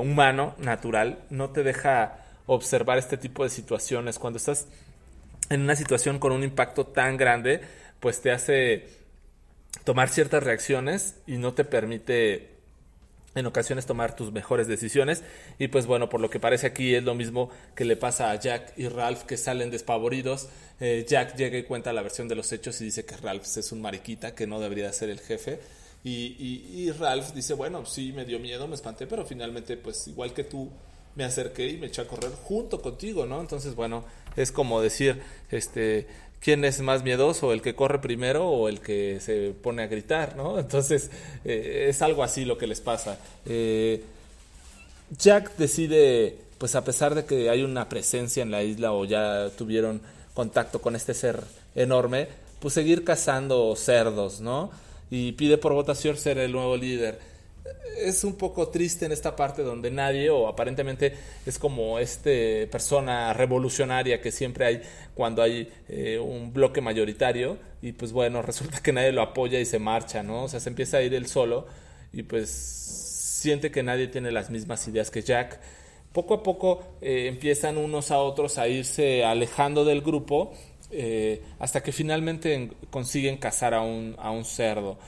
humano, 0.00 0.54
natural, 0.56 1.18
no 1.28 1.50
te 1.50 1.62
deja 1.62 2.24
observar 2.46 2.96
este 2.96 3.18
tipo 3.18 3.44
de 3.44 3.50
situaciones. 3.50 4.18
Cuando 4.18 4.38
estás 4.38 4.66
en 5.50 5.60
una 5.60 5.76
situación 5.76 6.18
con 6.18 6.32
un 6.32 6.42
impacto 6.42 6.86
tan 6.86 7.18
grande, 7.18 7.60
pues 8.00 8.22
te 8.22 8.30
hace 8.30 8.88
tomar 9.84 10.08
ciertas 10.08 10.42
reacciones 10.42 11.16
y 11.26 11.38
no 11.38 11.54
te 11.54 11.64
permite 11.64 12.56
en 13.36 13.46
ocasiones 13.46 13.86
tomar 13.86 14.16
tus 14.16 14.32
mejores 14.32 14.66
decisiones. 14.66 15.22
Y 15.58 15.68
pues 15.68 15.86
bueno, 15.86 16.08
por 16.08 16.20
lo 16.20 16.30
que 16.30 16.40
parece 16.40 16.66
aquí 16.66 16.94
es 16.94 17.04
lo 17.04 17.14
mismo 17.14 17.50
que 17.74 17.84
le 17.84 17.96
pasa 17.96 18.30
a 18.30 18.40
Jack 18.40 18.72
y 18.76 18.88
Ralph 18.88 19.22
que 19.22 19.36
salen 19.36 19.70
despavoridos. 19.70 20.48
Eh, 20.80 21.04
Jack 21.08 21.36
llega 21.36 21.58
y 21.58 21.62
cuenta 21.62 21.92
la 21.92 22.02
versión 22.02 22.28
de 22.28 22.34
los 22.34 22.50
hechos 22.52 22.80
y 22.80 22.84
dice 22.86 23.04
que 23.04 23.16
Ralph 23.16 23.44
es 23.44 23.72
un 23.72 23.82
mariquita, 23.82 24.34
que 24.34 24.46
no 24.46 24.58
debería 24.58 24.92
ser 24.92 25.10
el 25.10 25.20
jefe. 25.20 25.60
Y, 26.02 26.36
y, 26.72 26.90
Ralph 26.92 27.32
dice, 27.32 27.54
bueno, 27.54 27.84
sí, 27.84 28.12
me 28.12 28.24
dio 28.24 28.38
miedo, 28.38 28.68
me 28.68 28.76
espanté, 28.76 29.08
pero 29.08 29.26
finalmente, 29.26 29.76
pues 29.76 30.06
igual 30.06 30.32
que 30.32 30.44
tú, 30.44 30.70
me 31.16 31.24
acerqué 31.24 31.68
y 31.68 31.78
me 31.78 31.88
eché 31.88 32.02
a 32.02 32.06
correr 32.06 32.30
junto 32.30 32.80
contigo, 32.80 33.26
¿no? 33.26 33.40
Entonces, 33.40 33.74
bueno, 33.74 34.04
es 34.36 34.52
como 34.52 34.80
decir, 34.80 35.20
este, 35.50 36.06
quién 36.46 36.64
es 36.64 36.80
más 36.80 37.02
miedoso, 37.02 37.52
el 37.52 37.60
que 37.60 37.74
corre 37.74 38.00
primero 38.00 38.48
o 38.48 38.68
el 38.68 38.78
que 38.78 39.18
se 39.18 39.50
pone 39.50 39.82
a 39.82 39.88
gritar, 39.88 40.36
¿no? 40.36 40.56
Entonces, 40.60 41.10
eh, 41.44 41.86
es 41.88 42.02
algo 42.02 42.22
así 42.22 42.44
lo 42.44 42.56
que 42.56 42.68
les 42.68 42.80
pasa. 42.80 43.18
Eh, 43.46 44.04
Jack 45.18 45.56
decide, 45.56 46.38
pues 46.58 46.76
a 46.76 46.84
pesar 46.84 47.16
de 47.16 47.24
que 47.24 47.50
hay 47.50 47.64
una 47.64 47.88
presencia 47.88 48.44
en 48.44 48.52
la 48.52 48.62
isla 48.62 48.92
o 48.92 49.04
ya 49.04 49.50
tuvieron 49.58 50.00
contacto 50.34 50.80
con 50.80 50.94
este 50.94 51.14
ser 51.14 51.42
enorme, 51.74 52.28
pues 52.60 52.74
seguir 52.74 53.02
cazando 53.02 53.74
cerdos, 53.74 54.40
¿no? 54.40 54.70
Y 55.10 55.32
pide 55.32 55.58
por 55.58 55.72
votación 55.72 56.16
ser 56.16 56.38
el 56.38 56.52
nuevo 56.52 56.76
líder 56.76 57.18
es 57.98 58.24
un 58.24 58.36
poco 58.36 58.68
triste 58.68 59.06
en 59.06 59.12
esta 59.12 59.34
parte 59.34 59.62
donde 59.62 59.90
nadie 59.90 60.30
o 60.30 60.48
aparentemente 60.48 61.14
es 61.44 61.58
como 61.58 61.98
este 61.98 62.66
persona 62.66 63.32
revolucionaria 63.32 64.20
que 64.20 64.30
siempre 64.30 64.66
hay 64.66 64.82
cuando 65.14 65.42
hay 65.42 65.72
eh, 65.88 66.18
un 66.18 66.52
bloque 66.52 66.80
mayoritario 66.80 67.58
y 67.82 67.92
pues 67.92 68.12
bueno 68.12 68.42
resulta 68.50 68.82
que 68.82 68.92
nadie 68.92 69.12
lo 69.12 69.22
apoya 69.22 69.58
y 69.58 69.64
se 69.64 69.78
marcha 69.78 70.22
no 70.22 70.44
o 70.44 70.48
sea 70.48 70.60
se 70.60 70.68
empieza 70.68 70.98
a 70.98 71.02
ir 71.02 71.14
él 71.14 71.26
solo 71.26 71.66
y 72.12 72.22
pues 72.22 72.50
siente 73.46 73.70
que 73.70 73.82
nadie 73.82 74.08
tiene 74.08 74.32
las 74.32 74.50
mismas 74.50 74.86
ideas 74.88 75.10
que 75.10 75.22
Jack. 75.22 75.60
Poco 76.12 76.34
a 76.34 76.42
poco 76.42 76.82
eh, 77.02 77.26
empiezan 77.28 77.76
unos 77.76 78.10
a 78.10 78.18
otros 78.18 78.58
a 78.58 78.68
irse 78.68 79.22
alejando 79.24 79.84
del 79.84 80.00
grupo 80.00 80.52
eh, 80.90 81.42
hasta 81.58 81.82
que 81.82 81.92
finalmente 81.92 82.70
consiguen 82.90 83.36
cazar 83.36 83.74
a 83.74 83.82
un, 83.82 84.16
a 84.18 84.30
un 84.30 84.44
cerdo 84.44 84.98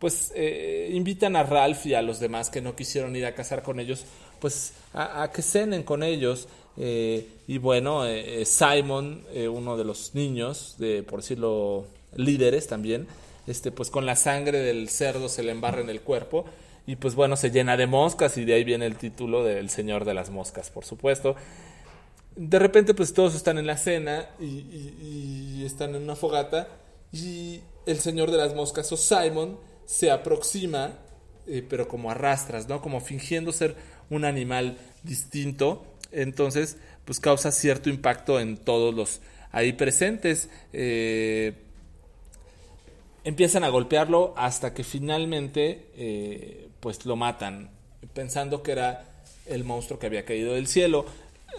pues 0.00 0.32
eh, 0.34 0.90
invitan 0.92 1.36
a 1.36 1.42
Ralph 1.42 1.84
y 1.84 1.94
a 1.94 2.00
los 2.00 2.18
demás 2.18 2.48
que 2.48 2.62
no 2.62 2.74
quisieron 2.74 3.14
ir 3.14 3.26
a 3.26 3.34
cazar 3.34 3.62
con 3.62 3.78
ellos, 3.78 4.04
pues 4.40 4.72
a, 4.94 5.30
que 5.32 5.42
cenen 5.42 5.82
con 5.82 6.02
ellos. 6.02 6.48
Eh, 6.78 7.28
y 7.46 7.58
bueno, 7.58 8.06
eh, 8.06 8.44
Simon, 8.46 9.24
uno 9.52 9.76
de 9.76 9.84
los 9.84 10.14
niños, 10.14 10.76
de 10.78 11.02
por 11.02 11.20
decirlo 11.20 11.84
líderes 12.16 12.66
también, 12.66 13.06
este, 13.46 13.70
pues 13.72 13.90
con 13.90 14.06
la 14.06 14.16
sangre 14.16 14.60
del 14.60 14.88
cerdo 14.88 15.28
se 15.28 15.42
le 15.42 15.52
embarra 15.52 15.82
en 15.82 15.90
el 15.90 16.00
cuerpo 16.00 16.46
y 16.86 16.96
pues 16.96 17.14
bueno, 17.14 17.36
se 17.36 17.50
llena 17.50 17.76
de 17.76 17.86
moscas 17.86 18.38
y 18.38 18.46
de 18.46 18.54
ahí 18.54 18.64
viene 18.64 18.86
el 18.86 18.96
título 18.96 19.44
del 19.44 19.68
Señor 19.68 20.06
de 20.06 20.14
las 20.14 20.30
Moscas, 20.30 20.70
por 20.70 20.86
supuesto. 20.86 21.36
De 22.36 22.58
repente 22.58 22.94
pues 22.94 23.12
todos 23.12 23.34
están 23.34 23.58
en 23.58 23.66
la 23.66 23.76
cena 23.76 24.30
y, 24.40 24.46
y 24.46 25.62
están 25.66 25.94
en 25.94 26.02
una 26.02 26.16
fogata 26.16 26.68
y 27.12 27.60
el 27.84 27.98
Señor 27.98 28.30
de 28.30 28.38
las 28.38 28.54
Moscas 28.54 28.90
o 28.92 28.96
Simon 28.96 29.58
se 29.90 30.12
aproxima, 30.12 30.92
eh, 31.48 31.66
pero 31.68 31.88
como 31.88 32.12
arrastras, 32.12 32.68
¿no? 32.68 32.80
Como 32.80 33.00
fingiendo 33.00 33.52
ser 33.52 33.74
un 34.08 34.24
animal 34.24 34.78
distinto. 35.02 35.84
Entonces, 36.12 36.76
pues 37.04 37.18
causa 37.18 37.50
cierto 37.50 37.90
impacto 37.90 38.38
en 38.38 38.56
todos 38.56 38.94
los 38.94 39.20
ahí 39.50 39.72
presentes. 39.72 40.48
Eh, 40.72 41.54
empiezan 43.24 43.64
a 43.64 43.68
golpearlo 43.68 44.32
hasta 44.36 44.72
que 44.72 44.84
finalmente, 44.84 45.88
eh, 45.96 46.68
pues 46.78 47.04
lo 47.04 47.16
matan, 47.16 47.70
pensando 48.14 48.62
que 48.62 48.70
era 48.70 49.04
el 49.46 49.64
monstruo 49.64 49.98
que 49.98 50.06
había 50.06 50.24
caído 50.24 50.54
del 50.54 50.68
cielo. 50.68 51.04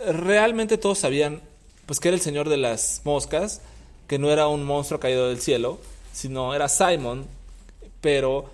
Realmente 0.07 0.77
todos 0.77 1.00
sabían, 1.00 1.41
pues 1.85 2.00
que 2.00 2.07
era 2.07 2.15
el 2.15 2.21
señor 2.21 2.47
de 2.47 2.55
las 2.55 3.01
moscas, 3.03 3.61
que 4.07 4.19
no 4.19 4.31
era 4.31 4.47
un 4.47 4.63
monstruo 4.63 5.01
caído 5.01 5.27
del 5.27 5.41
cielo, 5.41 5.81
sino 6.13 6.55
era 6.55 6.69
Simon, 6.69 7.27
pero 8.01 8.50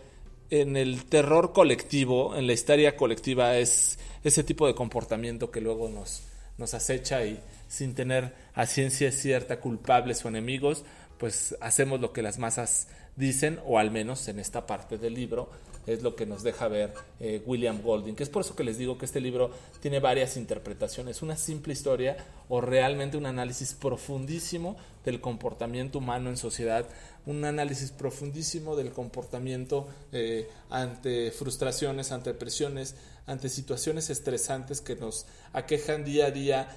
en 0.50 0.78
el 0.78 1.06
terror 1.06 1.54
colectivo, 1.54 2.36
en 2.36 2.48
la 2.48 2.54
histeria 2.54 2.96
colectiva, 2.96 3.58
es 3.58 3.98
ese 4.24 4.44
tipo 4.44 4.68
de 4.68 4.76
comportamiento 4.76 5.52
que 5.52 5.62
luego 5.62 5.90
nos, 5.90 6.24
nos 6.58 6.74
acecha 6.74 7.26
y 7.26 7.40
sin 7.68 7.96
tener 7.96 8.34
a 8.54 8.66
ciencia 8.66 9.12
cierta 9.12 9.60
culpables 9.60 10.24
o 10.24 10.30
enemigos, 10.30 10.84
pues 11.18 11.56
hacemos 11.62 12.00
lo 12.00 12.14
que 12.14 12.22
las 12.22 12.38
masas 12.38 12.88
dicen, 13.16 13.60
o 13.66 13.80
al 13.80 13.92
menos 13.92 14.28
en 14.28 14.40
esta 14.40 14.68
parte 14.68 14.98
del 14.98 15.16
libro, 15.16 15.50
es 15.88 16.04
lo 16.04 16.16
que 16.16 16.26
nos 16.26 16.44
deja 16.44 16.68
ver 16.68 16.94
eh, 17.20 17.42
William 17.46 17.82
Golding, 17.82 18.16
que 18.16 18.24
es 18.24 18.30
por 18.30 18.42
eso 18.44 18.56
que 18.56 18.66
les 18.66 18.78
digo 18.78 18.98
que 18.98 19.06
este 19.06 19.22
libro 19.22 19.52
tiene 19.80 20.00
varias 20.00 20.36
interpretaciones, 20.36 21.22
una 21.22 21.38
simple 21.38 21.74
historia 21.74 22.18
o 22.50 22.60
realmente 22.62 23.18
un 23.18 23.26
análisis 23.26 23.74
profundísimo 23.74 24.76
del 25.06 25.22
comportamiento 25.22 26.00
humano 26.00 26.30
en 26.30 26.38
sociedad, 26.38 26.86
un 27.28 27.44
análisis 27.44 27.92
profundísimo 27.92 28.76
del 28.78 28.92
comportamiento 28.92 29.86
eh, 30.14 30.50
ante 30.70 31.30
frustraciones, 31.32 32.12
ante 32.14 32.34
presiones, 32.34 32.96
ante 33.26 33.50
situaciones 33.50 34.10
estresantes 34.10 34.80
que 34.80 34.96
nos 34.96 35.26
aquejan 35.52 36.06
día 36.06 36.28
a 36.28 36.32
día 36.32 36.70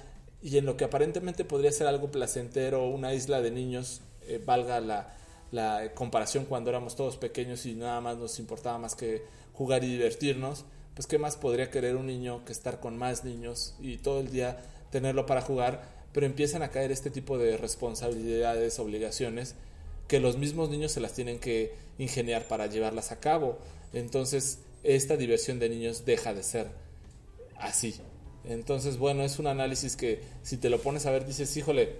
y 0.43 0.57
en 0.57 0.65
lo 0.65 0.75
que 0.75 0.83
aparentemente 0.83 1.45
podría 1.45 1.71
ser 1.71 1.87
algo 1.87 2.11
placentero, 2.11 2.87
una 2.89 3.13
isla 3.13 3.41
de 3.41 3.49
niños, 3.49 4.01
eh, 4.27 4.41
valga 4.45 4.81
la, 4.81 5.15
la 5.51 5.93
comparación 5.95 6.43
cuando 6.43 6.69
éramos 6.69 6.97
todos 6.97 7.15
pequeños 7.15 7.65
y 7.65 7.73
nada 7.73 8.01
más 8.01 8.17
nos 8.17 8.37
importaba 8.37 8.77
más 8.77 8.95
que 8.95 9.23
jugar 9.53 9.85
y 9.85 9.91
divertirnos, 9.91 10.65
pues 10.95 11.07
qué 11.07 11.17
más 11.17 11.37
podría 11.37 11.71
querer 11.71 11.95
un 11.95 12.07
niño 12.07 12.43
que 12.43 12.51
estar 12.51 12.81
con 12.81 12.97
más 12.97 13.23
niños 13.23 13.75
y 13.79 13.97
todo 13.97 14.19
el 14.19 14.29
día 14.29 14.57
tenerlo 14.91 15.25
para 15.25 15.41
jugar, 15.41 15.83
pero 16.11 16.25
empiezan 16.25 16.61
a 16.61 16.71
caer 16.71 16.91
este 16.91 17.09
tipo 17.09 17.37
de 17.37 17.55
responsabilidades, 17.55 18.79
obligaciones, 18.79 19.55
que 20.11 20.19
los 20.19 20.35
mismos 20.35 20.69
niños 20.69 20.91
se 20.91 20.99
las 20.99 21.13
tienen 21.13 21.39
que 21.39 21.73
ingeniar 21.97 22.45
para 22.49 22.67
llevarlas 22.67 23.13
a 23.13 23.21
cabo. 23.21 23.59
Entonces, 23.93 24.59
esta 24.83 25.15
diversión 25.15 25.57
de 25.57 25.69
niños 25.69 26.03
deja 26.03 26.33
de 26.33 26.43
ser 26.43 26.67
así. 27.55 27.95
Entonces, 28.43 28.97
bueno, 28.97 29.23
es 29.23 29.39
un 29.39 29.47
análisis 29.47 29.95
que 29.95 30.21
si 30.43 30.57
te 30.57 30.69
lo 30.69 30.81
pones 30.81 31.05
a 31.05 31.11
ver 31.11 31.25
dices, 31.25 31.55
híjole, 31.55 31.95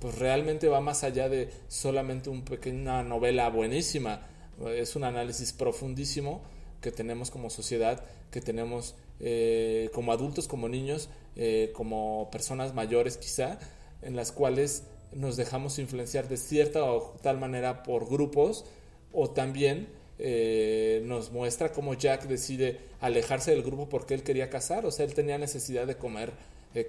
pues 0.00 0.16
realmente 0.16 0.68
va 0.68 0.80
más 0.80 1.04
allá 1.04 1.28
de 1.28 1.50
solamente 1.68 2.30
un 2.30 2.44
una 2.72 3.02
novela 3.02 3.50
buenísima. 3.50 4.26
Es 4.66 4.96
un 4.96 5.04
análisis 5.04 5.52
profundísimo 5.52 6.40
que 6.80 6.92
tenemos 6.92 7.30
como 7.30 7.50
sociedad, 7.50 8.06
que 8.30 8.40
tenemos 8.40 8.94
eh, 9.20 9.90
como 9.92 10.12
adultos, 10.12 10.48
como 10.48 10.66
niños, 10.70 11.10
eh, 11.36 11.72
como 11.74 12.30
personas 12.32 12.72
mayores 12.72 13.18
quizá, 13.18 13.58
en 14.00 14.16
las 14.16 14.32
cuales 14.32 14.84
nos 15.12 15.36
dejamos 15.36 15.78
influenciar 15.78 16.28
de 16.28 16.36
cierta 16.36 16.84
o 16.84 17.14
tal 17.22 17.38
manera 17.38 17.82
por 17.82 18.08
grupos 18.08 18.64
o 19.12 19.30
también 19.30 19.88
eh, 20.18 21.02
nos 21.04 21.30
muestra 21.30 21.72
cómo 21.72 21.94
Jack 21.94 22.24
decide 22.24 22.80
alejarse 23.00 23.52
del 23.52 23.62
grupo 23.62 23.88
porque 23.88 24.14
él 24.14 24.22
quería 24.22 24.50
cazar, 24.50 24.84
o 24.86 24.90
sea, 24.90 25.04
él 25.04 25.14
tenía 25.14 25.38
necesidad 25.38 25.86
de 25.86 25.96
comer 25.96 26.32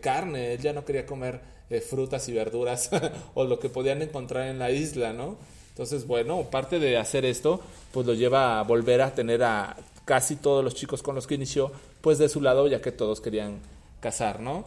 carne, 0.02 0.54
él 0.54 0.62
ya 0.62 0.74
no 0.74 0.86
quería 0.86 1.06
comer 1.06 1.40
eh, 1.70 1.82
frutas 1.82 2.28
y 2.30 2.34
verduras 2.34 2.90
o 3.34 3.44
lo 3.44 3.60
que 3.60 3.70
podían 3.70 4.02
encontrar 4.02 4.48
en 4.48 4.60
la 4.60 4.72
isla, 4.72 5.14
¿no? 5.14 5.38
Entonces, 5.70 6.08
bueno, 6.08 6.50
parte 6.50 6.80
de 6.80 6.98
hacer 6.98 7.26
esto, 7.26 7.62
pues 7.94 8.06
lo 8.06 8.14
lleva 8.14 8.60
a 8.60 8.64
volver 8.64 9.02
a 9.02 9.14
tener 9.14 9.44
a 9.44 9.78
casi 10.04 10.36
todos 10.36 10.64
los 10.64 10.76
chicos 10.76 11.02
con 11.04 11.16
los 11.16 11.28
que 11.28 11.36
inició, 11.36 11.72
pues 12.02 12.18
de 12.18 12.28
su 12.28 12.42
lado, 12.42 12.68
ya 12.68 12.82
que 12.82 12.92
todos 12.92 13.22
querían 13.22 13.60
cazar, 14.02 14.40
¿no? 14.40 14.66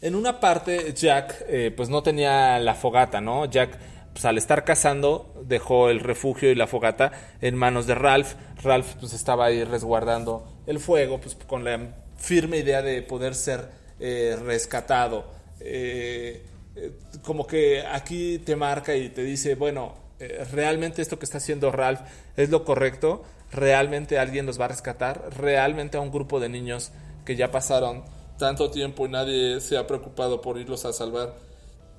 En 0.00 0.14
una 0.14 0.40
parte, 0.40 0.92
Jack, 0.94 1.44
eh, 1.48 1.72
pues 1.76 1.88
no 1.88 2.02
tenía 2.02 2.58
la 2.58 2.74
fogata, 2.74 3.20
¿no? 3.20 3.46
Jack, 3.46 3.78
pues 4.12 4.24
al 4.24 4.38
estar 4.38 4.64
cazando, 4.64 5.34
dejó 5.44 5.90
el 5.90 6.00
refugio 6.00 6.50
y 6.50 6.54
la 6.54 6.66
fogata 6.66 7.12
en 7.40 7.56
manos 7.56 7.86
de 7.86 7.94
Ralph. 7.94 8.34
Ralph, 8.62 8.94
pues 9.00 9.12
estaba 9.12 9.46
ahí 9.46 9.64
resguardando 9.64 10.62
el 10.66 10.80
fuego, 10.80 11.20
pues 11.20 11.34
con 11.46 11.64
la 11.64 11.78
firme 12.16 12.58
idea 12.58 12.82
de 12.82 13.02
poder 13.02 13.34
ser 13.34 13.68
eh, 14.00 14.36
rescatado. 14.42 15.24
Eh, 15.60 16.42
eh, 16.76 16.92
como 17.22 17.46
que 17.46 17.82
aquí 17.86 18.38
te 18.38 18.54
marca 18.54 18.94
y 18.94 19.08
te 19.08 19.22
dice, 19.22 19.54
bueno, 19.54 19.94
eh, 20.20 20.46
realmente 20.52 21.00
esto 21.00 21.18
que 21.18 21.24
está 21.24 21.38
haciendo 21.38 21.70
Ralph 21.72 22.00
es 22.36 22.50
lo 22.50 22.64
correcto, 22.64 23.24
realmente 23.50 24.18
alguien 24.18 24.44
los 24.44 24.60
va 24.60 24.66
a 24.66 24.68
rescatar, 24.68 25.30
realmente 25.38 25.96
a 25.96 26.00
un 26.00 26.10
grupo 26.10 26.38
de 26.38 26.50
niños 26.50 26.92
que 27.24 27.34
ya 27.34 27.50
pasaron 27.50 28.04
tanto 28.38 28.70
tiempo 28.70 29.06
y 29.06 29.10
nadie 29.10 29.60
se 29.60 29.76
ha 29.76 29.86
preocupado 29.86 30.40
por 30.40 30.58
irlos 30.58 30.84
a 30.84 30.92
salvar, 30.92 31.36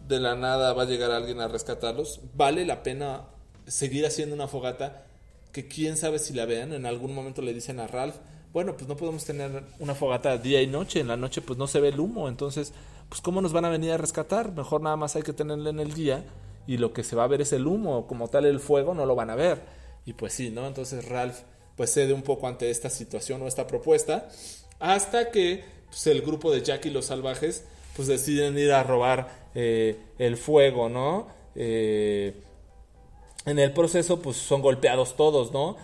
de 0.08 0.20
la 0.20 0.36
nada 0.36 0.74
va 0.74 0.84
a 0.84 0.86
llegar 0.86 1.12
alguien 1.12 1.42
a 1.42 1.48
rescatarlos, 1.48 2.22
vale 2.34 2.66
la 2.66 2.84
pena 2.84 3.26
seguir 3.66 4.06
haciendo 4.06 4.36
una 4.36 4.48
fogata 4.48 5.06
que 5.52 5.68
quién 5.68 5.98
sabe 5.98 6.20
si 6.20 6.34
la 6.34 6.46
vean, 6.46 6.74
en 6.74 6.86
algún 6.86 7.14
momento 7.14 7.42
le 7.42 7.54
dicen 7.54 7.80
a 7.80 7.88
Ralph, 7.88 8.16
bueno, 8.54 8.76
pues 8.76 8.88
no 8.88 8.96
podemos 8.96 9.26
tener 9.26 9.64
una 9.80 9.96
fogata 9.96 10.38
día 10.38 10.62
y 10.62 10.68
noche, 10.68 11.00
en 11.00 11.08
la 11.08 11.18
noche 11.18 11.42
pues 11.42 11.60
no 11.60 11.68
se 11.68 11.80
ve 11.80 11.90
el 11.90 12.00
humo, 12.00 12.30
entonces 12.30 12.74
pues 13.10 13.22
cómo 13.22 13.42
nos 13.42 13.54
van 13.54 13.66
a 13.66 13.70
venir 13.70 13.92
a 13.92 13.98
rescatar, 13.98 14.52
mejor 14.54 14.82
nada 14.82 14.96
más 14.96 15.16
hay 15.16 15.24
que 15.24 15.34
tenerla 15.34 15.70
en 15.70 15.80
el 15.80 15.94
día 15.94 16.24
y 16.68 16.78
lo 16.78 16.94
que 16.94 17.04
se 17.04 17.16
va 17.16 17.24
a 17.24 17.28
ver 17.28 17.42
es 17.42 17.54
el 17.54 17.66
humo, 17.66 18.08
como 18.08 18.28
tal 18.28 18.46
el 18.46 18.60
fuego 18.60 18.94
no 18.94 19.06
lo 19.06 19.16
van 19.16 19.30
a 19.30 19.36
ver. 19.36 19.62
Y 20.06 20.14
pues 20.14 20.34
sí, 20.34 20.52
¿no? 20.52 20.68
Entonces 20.68 21.08
Ralph 21.08 21.40
pues 21.78 21.94
cede 21.94 22.14
un 22.14 22.24
poco 22.24 22.48
ante 22.48 22.70
esta 22.70 22.90
situación 22.90 23.42
o 23.42 23.48
esta 23.48 23.68
propuesta, 23.68 24.28
hasta 24.80 25.32
que 25.32 25.64
pues, 25.98 26.16
el 26.16 26.22
grupo 26.22 26.52
de 26.52 26.62
Jack 26.62 26.86
y 26.86 26.90
los 26.92 27.06
salvajes 27.06 27.66
pues 27.96 28.08
deciden 28.08 28.56
ir 28.60 28.72
a 28.72 28.84
robar 28.84 29.48
eh, 29.56 29.98
el 30.20 30.38
fuego, 30.38 30.90
¿no? 30.90 31.28
Eh, 31.56 32.36
en 33.48 33.58
el 33.58 33.74
proceso 33.74 34.22
pues 34.22 34.38
son 34.38 34.62
golpeados 34.62 35.16
todos, 35.16 35.52
¿no? 35.52 35.76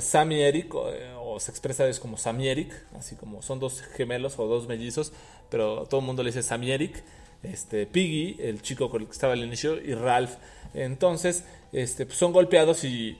Sam 0.00 0.32
y 0.32 0.40
Eric, 0.40 0.72
o 0.74 1.38
se 1.40 1.50
expresa 1.50 1.88
es 1.88 1.98
como 1.98 2.16
Samierik, 2.16 2.72
así 2.96 3.16
como 3.16 3.40
son 3.42 3.60
dos 3.60 3.82
gemelos 3.82 4.38
o 4.38 4.46
dos 4.46 4.66
mellizos, 4.68 5.12
pero 5.48 5.86
todo 5.86 6.00
el 6.00 6.06
mundo 6.06 6.22
le 6.22 6.30
dice 6.30 6.42
Samierik, 6.42 7.02
este, 7.42 7.86
Piggy, 7.86 8.36
el 8.40 8.62
chico 8.62 8.90
con 8.90 9.02
el 9.02 9.06
que 9.06 9.12
estaba 9.12 9.32
al 9.32 9.44
inicio, 9.44 9.80
y 9.80 9.94
Ralph. 9.94 10.34
Entonces, 10.74 11.44
este, 11.72 12.06
pues 12.06 12.18
son 12.18 12.32
golpeados 12.32 12.84
y, 12.84 13.18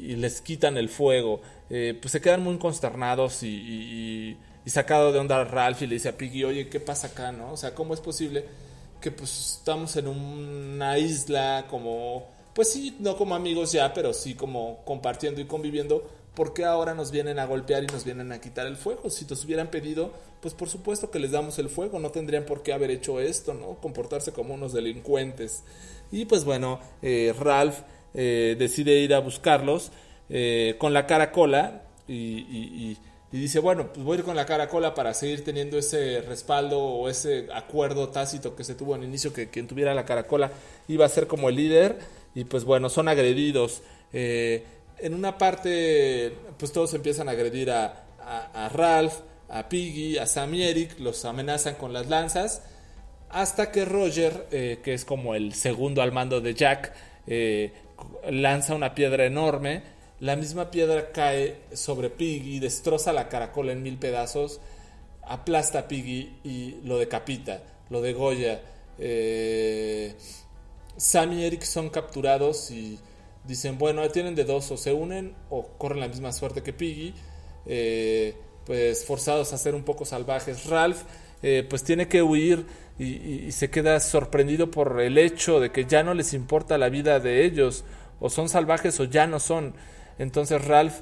les 0.00 0.40
quitan 0.40 0.76
el 0.76 0.88
fuego. 0.88 1.40
Eh, 1.70 1.96
pues 2.00 2.12
se 2.12 2.20
quedan 2.20 2.42
muy 2.42 2.58
consternados 2.58 3.42
y, 3.42 3.48
y, 3.48 4.36
sacado 4.70 5.12
de 5.12 5.18
onda 5.18 5.40
a 5.40 5.44
Ralph 5.44 5.82
y 5.82 5.86
le 5.86 5.94
dice 5.94 6.08
a 6.08 6.16
Piggy, 6.16 6.44
oye, 6.44 6.68
¿qué 6.68 6.80
pasa 6.80 7.08
acá? 7.08 7.32
no 7.32 7.52
O 7.52 7.56
sea, 7.56 7.74
¿cómo 7.74 7.94
es 7.94 8.00
posible 8.00 8.44
que 9.00 9.10
pues 9.10 9.58
estamos 9.58 9.96
en 9.96 10.08
una 10.08 10.98
isla 10.98 11.66
como, 11.68 12.26
pues 12.54 12.72
sí, 12.72 12.96
no 13.00 13.16
como 13.16 13.34
amigos 13.34 13.72
ya, 13.72 13.92
pero 13.92 14.12
sí 14.12 14.34
como 14.34 14.78
compartiendo 14.84 15.40
y 15.40 15.44
conviviendo 15.44 16.08
¿por 16.34 16.52
qué 16.52 16.64
ahora 16.64 16.94
nos 16.94 17.10
vienen 17.10 17.38
a 17.38 17.46
golpear 17.46 17.84
y 17.84 17.86
nos 17.86 18.04
vienen 18.04 18.32
a 18.32 18.40
quitar 18.40 18.66
el 18.66 18.76
fuego? 18.76 19.08
Si 19.10 19.24
nos 19.24 19.44
hubieran 19.44 19.68
pedido, 19.68 20.12
pues 20.40 20.54
por 20.54 20.68
supuesto 20.68 21.10
que 21.10 21.18
les 21.18 21.30
damos 21.30 21.58
el 21.58 21.68
fuego, 21.68 21.98
no 21.98 22.10
tendrían 22.10 22.44
por 22.44 22.62
qué 22.62 22.72
haber 22.72 22.90
hecho 22.90 23.20
esto, 23.20 23.54
¿no? 23.54 23.76
Comportarse 23.80 24.32
como 24.32 24.54
unos 24.54 24.72
delincuentes. 24.72 25.62
Y 26.10 26.24
pues 26.26 26.44
bueno, 26.44 26.80
eh, 27.02 27.34
Ralph 27.38 27.78
eh, 28.14 28.56
decide 28.58 28.98
ir 28.98 29.14
a 29.14 29.20
buscarlos 29.20 29.90
eh, 30.28 30.76
con 30.78 30.92
la 30.92 31.06
caracola 31.06 31.82
y, 32.08 32.14
y, 32.14 32.70
y, 32.90 32.98
dice, 33.38 33.58
bueno, 33.58 33.92
pues 33.92 34.04
voy 34.04 34.16
a 34.16 34.18
ir 34.20 34.24
con 34.24 34.36
la 34.36 34.46
caracola 34.46 34.94
para 34.94 35.14
seguir 35.14 35.44
teniendo 35.44 35.78
ese 35.78 36.20
respaldo 36.22 36.80
o 36.80 37.08
ese 37.08 37.48
acuerdo 37.52 38.08
tácito 38.08 38.54
que 38.54 38.64
se 38.64 38.74
tuvo 38.74 38.94
al 38.94 39.04
inicio, 39.04 39.32
que 39.32 39.50
quien 39.50 39.66
tuviera 39.66 39.94
la 39.94 40.04
caracola 40.04 40.52
iba 40.88 41.04
a 41.04 41.08
ser 41.08 41.26
como 41.26 41.48
el 41.48 41.56
líder. 41.56 41.98
Y 42.34 42.44
pues 42.44 42.64
bueno, 42.64 42.88
son 42.88 43.08
agredidos 43.08 43.82
en 44.12 45.14
una 45.14 45.38
parte, 45.38 46.32
pues 46.58 46.72
todos 46.72 46.94
empiezan 46.94 47.28
a 47.28 47.32
agredir 47.32 47.70
a, 47.70 48.04
a, 48.54 48.68
Ralph, 48.68 49.14
a 49.48 49.68
Piggy, 49.68 50.18
a 50.18 50.26
Sam 50.26 50.54
y 50.54 50.62
Eric, 50.62 50.98
los 50.98 51.24
amenazan 51.24 51.74
con 51.74 51.92
las 51.92 52.08
lanzas, 52.08 52.62
hasta 53.30 53.70
que 53.70 53.84
Roger, 53.84 54.46
eh, 54.50 54.80
que 54.82 54.94
es 54.94 55.04
como 55.04 55.34
el 55.34 55.54
segundo 55.54 56.02
al 56.02 56.12
mando 56.12 56.40
de 56.40 56.54
Jack, 56.54 56.92
eh, 57.26 57.72
lanza 58.30 58.74
una 58.74 58.94
piedra 58.94 59.24
enorme. 59.24 59.93
La 60.24 60.36
misma 60.36 60.70
piedra 60.70 61.12
cae 61.12 61.58
sobre 61.74 62.08
Piggy, 62.08 62.58
destroza 62.58 63.12
la 63.12 63.28
caracola 63.28 63.72
en 63.72 63.82
mil 63.82 63.98
pedazos, 63.98 64.58
aplasta 65.20 65.80
a 65.80 65.86
Piggy 65.86 66.38
y 66.42 66.76
lo 66.82 66.96
decapita, 66.96 67.62
lo 67.90 68.00
degolla. 68.00 68.62
Eh, 68.98 70.14
Sam 70.96 71.34
y 71.34 71.44
Eric 71.44 71.64
son 71.64 71.90
capturados 71.90 72.70
y 72.70 72.98
dicen, 73.46 73.76
bueno, 73.76 74.08
tienen 74.08 74.34
de 74.34 74.44
dos, 74.44 74.70
o 74.70 74.78
se 74.78 74.94
unen 74.94 75.34
o 75.50 75.66
corren 75.76 76.00
la 76.00 76.08
misma 76.08 76.32
suerte 76.32 76.62
que 76.62 76.72
Piggy, 76.72 77.12
eh, 77.66 78.34
pues 78.64 79.04
forzados 79.04 79.52
a 79.52 79.58
ser 79.58 79.74
un 79.74 79.82
poco 79.82 80.06
salvajes. 80.06 80.64
Ralph, 80.64 81.02
eh, 81.42 81.66
pues 81.68 81.84
tiene 81.84 82.08
que 82.08 82.22
huir 82.22 82.64
y, 82.98 83.52
se 83.52 83.68
queda 83.68 84.00
sorprendido 84.00 84.70
por 84.70 85.02
el 85.02 85.18
hecho 85.18 85.60
de 85.60 85.70
que 85.70 85.84
ya 85.84 86.02
no 86.02 86.14
les 86.14 86.32
importa 86.32 86.78
la 86.78 86.88
vida 86.88 87.20
de 87.20 87.44
ellos, 87.44 87.84
o 88.20 88.30
son 88.30 88.48
salvajes 88.48 88.98
o 89.00 89.04
ya 89.04 89.26
no 89.26 89.38
son. 89.38 89.74
Entonces 90.18 90.64
Ralph, 90.64 91.00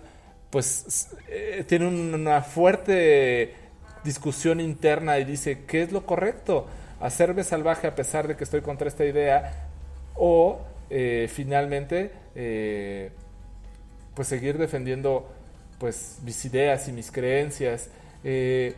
pues 0.50 1.09
eh, 1.28 1.64
tiene 1.66 1.87
una 1.88 2.42
fuerte 2.42 3.54
discusión 4.04 4.61
interna 4.61 5.19
y 5.19 5.25
dice, 5.25 5.64
¿qué 5.66 5.83
es 5.83 5.92
lo 5.92 6.04
correcto? 6.07 6.66
¿Hacerme 7.00 7.45
salvaje 7.45 7.87
a 7.87 7.95
pesar 7.95 8.28
de 8.28 8.37
que 8.37 8.45
estoy 8.45 8.61
contra 8.61 8.88
esta 8.88 9.04
idea? 9.04 9.69
¿O 10.14 10.61
finalmente 11.28 12.11
eh, 12.35 13.11
pues 14.14 14.28
seguir 14.28 14.59
defendiendo 14.59 15.31
pues 15.78 16.19
mis 16.23 16.45
ideas 16.45 16.87
y 16.88 16.92
mis 16.92 17.11
creencias. 17.11 17.88
Eh, 18.25 18.75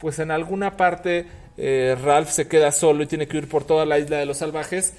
pues 0.00 0.18
en 0.18 0.30
alguna 0.30 0.76
parte 0.76 1.26
eh, 1.56 1.96
Ralph 2.02 2.30
se 2.30 2.48
queda 2.48 2.72
solo 2.72 3.02
y 3.02 3.06
tiene 3.06 3.28
que 3.28 3.36
ir 3.36 3.48
por 3.48 3.64
toda 3.64 3.86
la 3.86 3.98
isla 3.98 4.18
de 4.18 4.26
los 4.26 4.38
salvajes. 4.38 4.94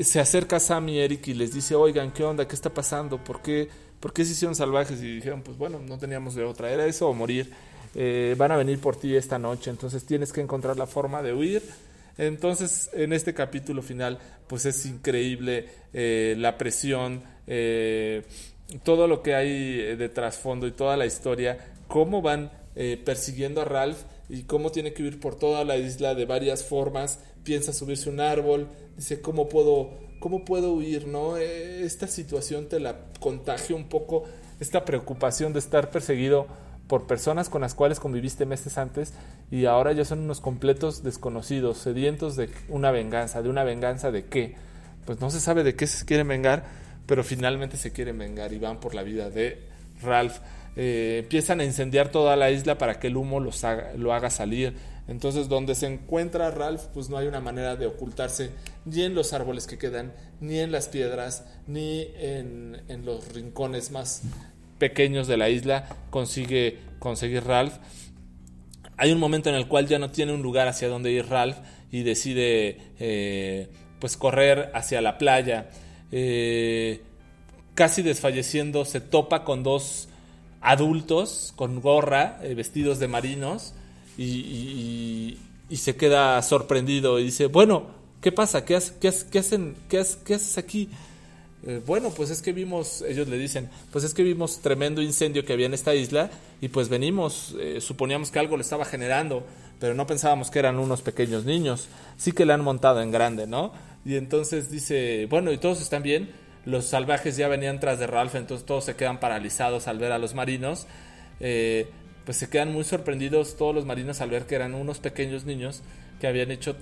Se 0.00 0.20
acerca 0.20 0.60
Sam 0.60 0.88
y 0.88 0.98
Eric 0.98 1.28
y 1.28 1.34
les 1.34 1.52
dice, 1.52 1.74
oigan, 1.74 2.12
¿qué 2.12 2.24
onda? 2.24 2.46
¿Qué 2.46 2.54
está 2.54 2.70
pasando? 2.70 3.22
¿Por 3.22 3.42
qué, 3.42 3.68
¿Por 4.00 4.12
qué 4.12 4.24
se 4.24 4.32
hicieron 4.32 4.54
salvajes? 4.54 5.00
Y 5.02 5.16
dijeron, 5.16 5.42
pues 5.42 5.56
bueno, 5.56 5.78
no 5.78 5.98
teníamos 5.98 6.34
de 6.34 6.44
otra, 6.44 6.70
era 6.70 6.86
eso 6.86 7.08
o 7.08 7.14
morir. 7.14 7.52
van 8.36 8.52
a 8.52 8.56
venir 8.56 8.78
por 8.78 8.96
ti 8.96 9.16
esta 9.16 9.38
noche, 9.38 9.70
entonces 9.70 10.04
tienes 10.04 10.32
que 10.32 10.40
encontrar 10.40 10.76
la 10.76 10.86
forma 10.86 11.22
de 11.22 11.32
huir 11.32 11.62
entonces, 12.18 12.88
en 12.94 13.12
este 13.12 13.34
capítulo 13.34 13.82
final, 13.82 14.18
pues 14.46 14.64
es 14.64 14.86
increíble 14.86 15.68
eh, 15.92 16.34
la 16.38 16.56
presión, 16.56 17.22
eh, 17.46 18.22
todo 18.84 19.06
lo 19.06 19.22
que 19.22 19.34
hay 19.34 19.80
eh, 19.80 19.96
de 19.96 20.08
trasfondo 20.08 20.66
y 20.66 20.72
toda 20.72 20.96
la 20.96 21.06
historia, 21.06 21.58
cómo 21.88 22.22
van 22.22 22.50
persiguiendo 23.06 23.62
a 23.62 23.64
Ralph 23.64 23.96
y 24.28 24.42
cómo 24.42 24.70
tiene 24.70 24.92
que 24.92 25.02
huir 25.02 25.18
por 25.18 25.34
toda 25.38 25.64
la 25.64 25.78
isla 25.78 26.14
de 26.14 26.26
varias 26.26 26.62
formas, 26.62 27.20
piensa 27.46 27.72
subirse 27.72 28.10
un 28.10 28.18
árbol, 28.18 28.68
dice, 28.96 29.20
¿cómo 29.20 29.48
puedo, 29.48 29.90
cómo 30.18 30.44
puedo 30.44 30.72
huir? 30.72 31.06
¿no? 31.06 31.36
esta 31.36 32.08
situación 32.08 32.68
te 32.68 32.80
la 32.80 32.96
contagia 33.20 33.76
un 33.76 33.88
poco, 33.88 34.24
esta 34.58 34.84
preocupación 34.84 35.52
de 35.52 35.60
estar 35.60 35.90
perseguido 35.90 36.48
por 36.88 37.06
personas 37.06 37.48
con 37.48 37.60
las 37.62 37.74
cuales 37.74 38.00
conviviste 38.00 38.46
meses 38.46 38.78
antes 38.78 39.14
y 39.50 39.66
ahora 39.66 39.92
ya 39.92 40.04
son 40.04 40.20
unos 40.20 40.40
completos 40.40 41.04
desconocidos, 41.04 41.78
sedientos 41.78 42.34
de 42.34 42.50
una 42.68 42.90
venganza, 42.90 43.42
de 43.42 43.48
una 43.48 43.62
venganza 43.62 44.10
de 44.10 44.24
qué. 44.24 44.56
Pues 45.04 45.20
no 45.20 45.30
se 45.30 45.38
sabe 45.38 45.62
de 45.62 45.76
qué 45.76 45.86
se 45.86 46.04
quieren 46.04 46.26
vengar, 46.26 46.64
pero 47.06 47.22
finalmente 47.22 47.76
se 47.76 47.92
quieren 47.92 48.18
vengar 48.18 48.52
y 48.52 48.58
van 48.58 48.80
por 48.80 48.94
la 48.94 49.04
vida 49.04 49.30
de 49.30 49.62
Ralph. 50.02 50.38
Eh, 50.74 51.20
empiezan 51.22 51.60
a 51.60 51.64
incendiar 51.64 52.10
toda 52.10 52.34
la 52.34 52.50
isla 52.50 52.76
para 52.76 52.98
que 52.98 53.06
el 53.06 53.16
humo 53.16 53.38
los 53.38 53.62
lo 53.96 54.12
haga 54.12 54.30
salir. 54.30 54.74
Entonces, 55.08 55.48
donde 55.48 55.74
se 55.74 55.86
encuentra 55.86 56.50
Ralph, 56.50 56.82
pues 56.92 57.08
no 57.08 57.16
hay 57.16 57.28
una 57.28 57.40
manera 57.40 57.76
de 57.76 57.86
ocultarse 57.86 58.50
ni 58.84 59.02
en 59.02 59.14
los 59.14 59.32
árboles 59.32 59.66
que 59.66 59.78
quedan, 59.78 60.12
ni 60.40 60.58
en 60.58 60.72
las 60.72 60.88
piedras, 60.88 61.44
ni 61.66 62.08
en, 62.16 62.82
los 63.04 63.32
rincones 63.32 63.92
más 63.92 64.22
pequeños 64.78 65.28
de 65.28 65.36
la 65.36 65.48
isla 65.48 65.88
consigue 66.10 66.78
conseguir 66.98 67.44
Ralph. 67.44 67.74
Hay 68.96 69.12
un 69.12 69.20
momento 69.20 69.48
en 69.48 69.54
el 69.54 69.68
cual 69.68 69.86
ya 69.86 69.98
no 69.98 70.10
tiene 70.10 70.32
un 70.32 70.42
lugar 70.42 70.66
hacia 70.66 70.88
donde 70.88 71.12
ir 71.12 71.26
Ralph 71.28 71.58
y 71.92 72.02
decide 72.02 72.78
eh, 72.98 73.68
pues 74.00 74.16
correr 74.16 74.70
hacia 74.74 75.00
la 75.00 75.18
playa. 75.18 75.70
Eh, 76.10 77.02
casi 77.74 78.02
desfalleciendo 78.02 78.84
se 78.84 79.00
topa 79.00 79.44
con 79.44 79.62
dos 79.62 80.08
adultos 80.60 81.52
con 81.54 81.80
gorra, 81.80 82.40
eh, 82.42 82.54
vestidos 82.54 82.98
de 82.98 83.06
marinos 83.06 83.74
y, 84.16 85.38
se 85.74 85.96
queda 85.96 86.40
sorprendido 86.42 87.18
y 87.18 87.24
dice, 87.24 87.46
bueno, 87.46 87.86
¿qué 88.20 88.32
pasa? 88.32 88.64
¿Qué, 88.64 88.78
qué, 89.00 89.38
hacen? 89.38 89.76
¿Qué, 89.88 90.04
¿Qué 90.24 90.34
haces 90.34 90.58
aquí? 90.58 90.88
Eh, 91.66 91.82
bueno, 91.84 92.10
pues 92.10 92.30
es 92.30 92.42
que 92.42 92.52
vimos, 92.52 93.02
ellos 93.02 93.26
le 93.28 93.38
dicen, 93.38 93.68
pues 93.90 94.04
es 94.04 94.14
que 94.14 94.22
vimos 94.22 94.60
tremendo 94.60 95.02
incendio 95.02 95.44
que 95.44 95.52
había 95.52 95.66
en 95.66 95.74
esta 95.74 95.94
isla 95.94 96.30
y 96.60 96.68
pues 96.68 96.88
venimos, 96.88 97.56
eh, 97.58 97.80
suponíamos 97.80 98.30
que 98.30 98.38
algo 98.38 98.56
lo 98.56 98.62
estaba 98.62 98.84
generando, 98.84 99.44
pero 99.80 99.94
no 99.94 100.06
pensábamos 100.06 100.50
que 100.50 100.60
eran 100.60 100.78
unos 100.78 101.02
pequeños 101.02 101.44
niños, 101.44 101.88
sí 102.16 102.30
que 102.30 102.46
le 102.46 102.52
han 102.52 102.62
montado 102.62 103.02
en 103.02 103.10
grande, 103.10 103.48
¿no? 103.48 103.72
Y 104.04 104.14
entonces 104.14 104.70
dice, 104.70 105.26
bueno, 105.28 105.50
¿y 105.50 105.58
todos 105.58 105.80
están 105.80 106.04
bien? 106.04 106.30
Los 106.66 106.86
salvajes 106.86 107.36
ya 107.36 107.48
venían 107.48 107.80
tras 107.80 107.98
de 107.98 108.06
Ralph, 108.06 108.36
entonces 108.36 108.64
todos 108.64 108.84
se 108.84 108.94
quedan 108.94 109.18
paralizados 109.18 109.88
al 109.88 109.98
ver 109.98 110.12
a 110.12 110.18
los 110.18 110.34
marinos. 110.34 110.86
Eh, 111.40 111.90
pues 112.26 112.36
se 112.38 112.48
quedan 112.50 112.72
muy 112.72 112.82
sorprendidos 112.82 113.56
todos 113.56 113.72
los 113.72 113.86
marinos 113.86 114.20
al 114.20 114.30
ver 114.30 114.46
que 114.46 114.56
eran 114.56 114.74
unos 114.74 114.98
pequeños 114.98 115.44
niños 115.44 115.82
que 116.20 116.26
habían 116.26 116.50
hecho 116.50 116.76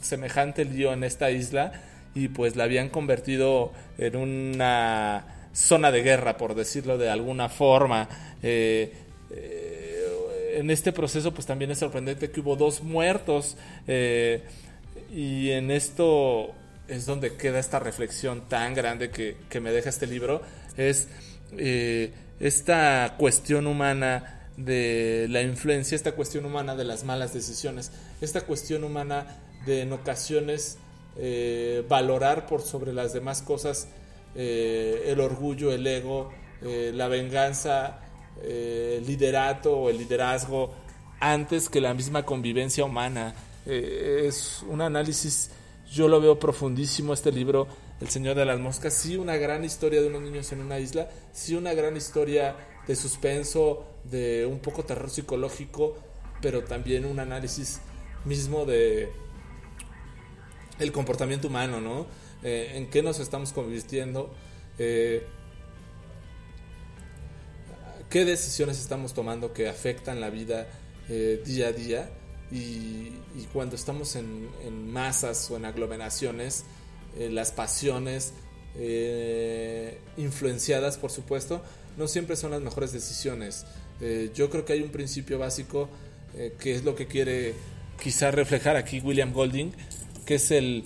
semejante 0.00 0.64
lío 0.66 0.92
en 0.92 1.04
esta 1.04 1.30
isla 1.30 1.72
y 2.14 2.28
pues 2.28 2.54
la 2.54 2.64
habían 2.64 2.90
convertido 2.90 3.72
en 3.96 4.16
una 4.16 5.24
zona 5.54 5.90
de 5.90 6.02
guerra, 6.02 6.36
por 6.36 6.54
decirlo 6.54 6.98
de 6.98 7.08
alguna 7.08 7.48
forma. 7.48 8.08
Eh, 8.42 8.92
eh, 9.30 10.56
en 10.56 10.70
este 10.70 10.92
proceso 10.92 11.32
pues 11.32 11.46
también 11.46 11.70
es 11.70 11.78
sorprendente 11.78 12.30
que 12.30 12.40
hubo 12.40 12.54
dos 12.54 12.82
muertos 12.82 13.56
eh, 13.86 14.42
y 15.14 15.50
en 15.50 15.70
esto 15.70 16.52
es 16.88 17.06
donde 17.06 17.36
queda 17.36 17.58
esta 17.58 17.78
reflexión 17.78 18.48
tan 18.48 18.74
grande 18.74 19.10
que, 19.10 19.36
que 19.48 19.60
me 19.60 19.72
deja 19.72 19.88
este 19.88 20.06
libro, 20.06 20.42
es 20.76 21.08
esta 22.40 23.14
cuestión 23.16 23.66
humana 23.66 24.37
de 24.58 25.28
la 25.30 25.40
influencia, 25.40 25.94
esta 25.94 26.12
cuestión 26.12 26.44
humana 26.44 26.74
de 26.74 26.84
las 26.84 27.04
malas 27.04 27.32
decisiones, 27.32 27.92
esta 28.20 28.40
cuestión 28.40 28.82
humana 28.82 29.38
de 29.64 29.82
en 29.82 29.92
ocasiones 29.92 30.78
eh, 31.16 31.84
valorar 31.88 32.46
por 32.46 32.62
sobre 32.62 32.92
las 32.92 33.12
demás 33.12 33.40
cosas 33.40 33.88
eh, 34.34 35.04
el 35.06 35.20
orgullo, 35.20 35.72
el 35.72 35.86
ego, 35.86 36.32
eh, 36.62 36.90
la 36.92 37.08
venganza, 37.08 38.00
el 38.42 39.04
liderato 39.04 39.76
o 39.76 39.90
el 39.90 39.98
liderazgo 39.98 40.72
antes 41.18 41.68
que 41.68 41.80
la 41.80 41.92
misma 41.92 42.24
convivencia 42.24 42.84
humana. 42.84 43.34
es 43.66 44.62
un 44.68 44.80
análisis, 44.80 45.50
yo 45.90 46.06
lo 46.06 46.20
veo 46.20 46.38
profundísimo 46.38 47.14
este 47.14 47.32
libro, 47.32 47.66
El 48.00 48.08
Señor 48.08 48.36
de 48.36 48.44
las 48.44 48.60
Moscas, 48.60 48.94
sí 48.94 49.16
una 49.16 49.36
gran 49.36 49.64
historia 49.64 50.00
de 50.00 50.06
unos 50.06 50.22
niños 50.22 50.52
en 50.52 50.60
una 50.60 50.78
isla, 50.78 51.10
sí 51.32 51.56
una 51.56 51.74
gran 51.74 51.96
historia 51.96 52.54
de 52.88 52.96
suspenso, 52.96 53.84
de 54.04 54.46
un 54.46 54.58
poco 54.58 54.84
terror 54.84 55.10
psicológico, 55.10 55.94
pero 56.40 56.64
también 56.64 57.04
un 57.04 57.20
análisis 57.20 57.80
mismo 58.24 58.64
de 58.64 59.12
el 60.78 60.90
comportamiento 60.92 61.48
humano, 61.48 61.80
¿no? 61.80 62.06
Eh, 62.42 62.72
en 62.74 62.88
qué 62.88 63.02
nos 63.02 63.18
estamos 63.18 63.52
convirtiendo, 63.52 64.32
eh, 64.78 65.26
qué 68.08 68.24
decisiones 68.24 68.78
estamos 68.78 69.12
tomando 69.12 69.52
que 69.52 69.68
afectan 69.68 70.20
la 70.20 70.30
vida 70.30 70.68
eh, 71.08 71.42
día 71.44 71.68
a 71.68 71.72
día 71.72 72.10
y, 72.50 73.12
cuando 73.52 73.76
estamos 73.76 74.16
en, 74.16 74.92
masas 74.92 75.50
o 75.50 75.56
en 75.56 75.64
aglomeraciones, 75.64 76.64
las 77.18 77.50
pasiones 77.50 78.34
influenciadas, 80.16 80.98
por 80.98 81.10
supuesto, 81.10 81.62
no 81.98 82.08
siempre 82.08 82.36
son 82.36 82.52
las 82.52 82.62
mejores 82.62 82.92
decisiones. 82.92 83.66
yo 84.34 84.48
creo 84.48 84.64
que 84.64 84.72
hay 84.72 84.82
un 84.82 84.90
principio 84.90 85.38
básico 85.38 85.88
que 86.58 86.74
es 86.74 86.84
lo 86.84 86.94
que 86.94 87.06
quiere 87.06 87.54
quizá 88.00 88.30
reflejar 88.30 88.76
aquí 88.76 89.00
William 89.00 89.32
Golding, 89.32 89.72
que 90.24 90.36
es 90.36 90.50
el, 90.50 90.84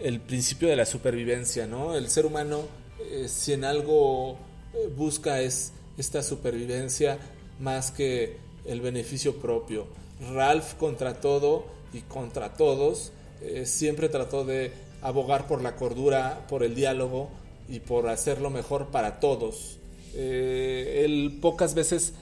el 0.00 0.20
principio 0.20 0.68
de 0.68 0.76
la 0.76 0.86
supervivencia, 0.86 1.66
¿no? 1.66 1.94
El 1.94 2.08
ser 2.08 2.26
humano, 2.26 2.62
eh, 3.10 3.26
si 3.28 3.52
en 3.52 3.64
algo 3.64 4.38
eh, 4.72 4.88
busca 4.96 5.40
es 5.40 5.72
esta 5.98 6.22
supervivencia 6.22 7.18
más 7.60 7.90
que 7.90 8.38
el 8.64 8.80
beneficio 8.80 9.36
propio. 9.36 9.86
Ralph 10.32 10.74
contra 10.74 11.20
todo 11.20 11.66
y 11.92 12.00
contra 12.00 12.54
todos 12.54 13.12
eh, 13.42 13.66
siempre 13.66 14.08
trató 14.08 14.44
de 14.44 14.72
abogar 15.02 15.46
por 15.46 15.62
la 15.62 15.76
cordura, 15.76 16.46
por 16.48 16.62
el 16.62 16.74
diálogo 16.74 17.30
y 17.68 17.80
por 17.80 18.08
hacerlo 18.08 18.50
mejor 18.50 18.88
para 18.88 19.20
todos. 19.20 19.78
Él 20.16 21.38
pocas 21.40 21.74
veces 21.74 22.14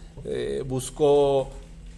buscó 0.66 1.50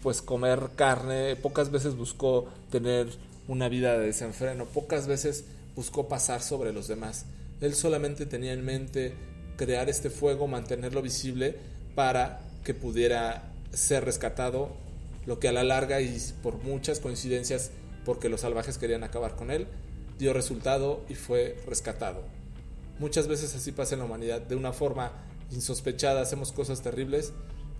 pues 0.02 0.20
comer 0.20 0.70
carne, 0.76 1.36
pocas 1.36 1.70
veces 1.70 1.96
buscó 1.96 2.46
tener 2.70 3.08
una 3.48 3.68
vida 3.68 3.98
de 3.98 4.06
desenfreno, 4.06 4.66
pocas 4.66 5.06
veces 5.06 5.44
buscó 5.76 6.08
pasar 6.08 6.42
sobre 6.42 6.72
los 6.72 6.88
demás. 6.88 7.26
Él 7.60 7.74
solamente 7.74 8.26
tenía 8.26 8.52
en 8.52 8.64
mente 8.64 9.14
crear 9.56 9.88
este 9.88 10.10
fuego, 10.10 10.46
mantenerlo 10.46 11.00
visible 11.02 11.56
para 11.94 12.40
que 12.64 12.74
pudiera 12.74 13.52
ser 13.72 14.04
rescatado, 14.04 14.70
lo 15.26 15.38
que 15.38 15.48
a 15.48 15.52
la 15.52 15.64
larga 15.64 16.00
y 16.00 16.18
por 16.42 16.62
muchas 16.62 17.00
coincidencias, 17.00 17.70
porque 18.04 18.28
los 18.28 18.42
salvajes 18.42 18.76
querían 18.78 19.04
acabar 19.04 19.36
con 19.36 19.50
él, 19.50 19.66
dio 20.18 20.32
resultado 20.32 21.02
y 21.08 21.14
fue 21.14 21.56
rescatado. 21.66 22.22
Muchas 22.98 23.26
veces 23.26 23.54
así 23.54 23.72
pasa 23.72 23.94
en 23.94 24.00
la 24.00 24.04
humanidad, 24.04 24.42
de 24.42 24.56
una 24.56 24.72
forma 24.72 25.12
insospechada 25.54 26.20
hacemos 26.20 26.52
cosas 26.52 26.82
terribles 26.82 27.32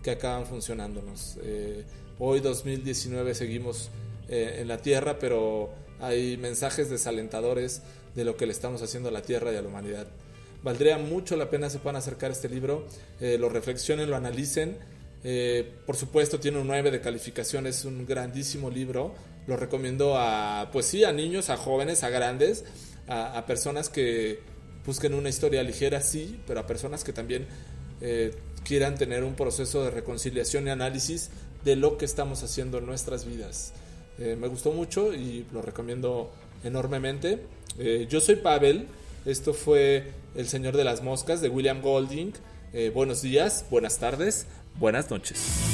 que 0.02 0.12
acaban 0.12 0.46
funcionándonos. 0.46 1.38
Eh, 1.42 1.84
hoy 2.18 2.40
2019 2.40 3.34
seguimos 3.34 3.90
eh, 4.28 4.58
en 4.60 4.68
la 4.68 4.78
Tierra, 4.78 5.18
pero 5.18 5.70
hay 6.00 6.37
mensajes 6.37 6.90
desalentadores 6.90 7.82
de 8.14 8.24
lo 8.24 8.37
que 8.37 8.46
le 8.46 8.52
estamos 8.52 8.82
haciendo 8.82 9.08
a 9.08 9.12
la 9.12 9.22
Tierra 9.22 9.52
y 9.52 9.56
a 9.56 9.62
la 9.62 9.68
humanidad. 9.68 10.06
Valdría 10.62 10.98
mucho 10.98 11.37
la 11.37 11.50
pena 11.50 11.68
se 11.68 11.78
puedan 11.78 11.96
acercar 11.96 12.30
a 12.30 12.32
este 12.32 12.48
libro, 12.48 12.87
eh, 13.20 13.37
lo 13.38 13.48
reflexionen, 13.48 14.08
lo 14.08 14.16
analicen. 14.16 14.78
Por 15.87 15.96
supuesto 15.96 16.38
tiene 16.38 16.58
un 16.58 16.66
9 16.66 16.90
de 16.90 17.00
calificación, 17.00 17.66
es 17.66 17.87
un 17.87 18.04
grandísimo 18.06 18.68
libro. 18.68 19.14
Lo 19.46 19.56
recomiendo 19.56 20.18
a, 20.18 20.68
pues 20.70 20.84
sí, 20.84 21.02
a 21.04 21.12
niños, 21.12 21.48
a 21.48 21.56
jóvenes, 21.56 22.02
a 22.02 22.10
grandes, 22.10 22.64
a 23.08 23.44
personas 23.46 23.88
que 23.88 24.42
busquen 24.87 25.14
una 25.14 25.29
historia 25.29 25.62
ligera, 25.62 26.01
sí, 26.01 26.40
pero 26.47 26.61
a 26.61 26.66
personas 26.66 27.05
que 27.05 27.12
también 27.12 27.47
eh, 28.01 28.35
quieran 28.64 28.97
tener 28.97 29.25
un 29.25 29.35
proceso 29.35 29.85
de 29.85 29.90
reconciliación 29.90 30.66
y 30.66 30.70
análisis 30.70 31.31
de 31.64 31.77
lo 31.77 31.97
que 31.97 32.05
estamos 32.05 32.42
haciendo 32.42 32.79
en 32.79 32.87
nuestras 32.87 33.25
vidas. 33.25 33.73
Eh, 34.18 34.37
me 34.38 34.49
gustó 34.49 34.73
mucho 34.73 35.14
y 35.14 35.47
lo 35.53 35.62
recomiendo 35.62 36.31
enormemente. 36.62 37.40
Eh, 37.79 38.07
yo 38.09 38.20
soy 38.20 38.37
Pavel, 38.37 38.87
esto 39.25 39.55
fue 39.55 40.12
El 40.35 40.49
Señor 40.49 40.77
de 40.77 40.85
las 40.85 41.03
Moscas 41.03 41.40
de 41.40 41.49
William 41.49 41.81
Golding. 41.81 42.33
Buenos 42.92 43.23
días, 43.23 43.64
buenas 43.70 43.99
tardes, 43.99 44.47
buenas 44.81 45.09
noches. 45.09 45.73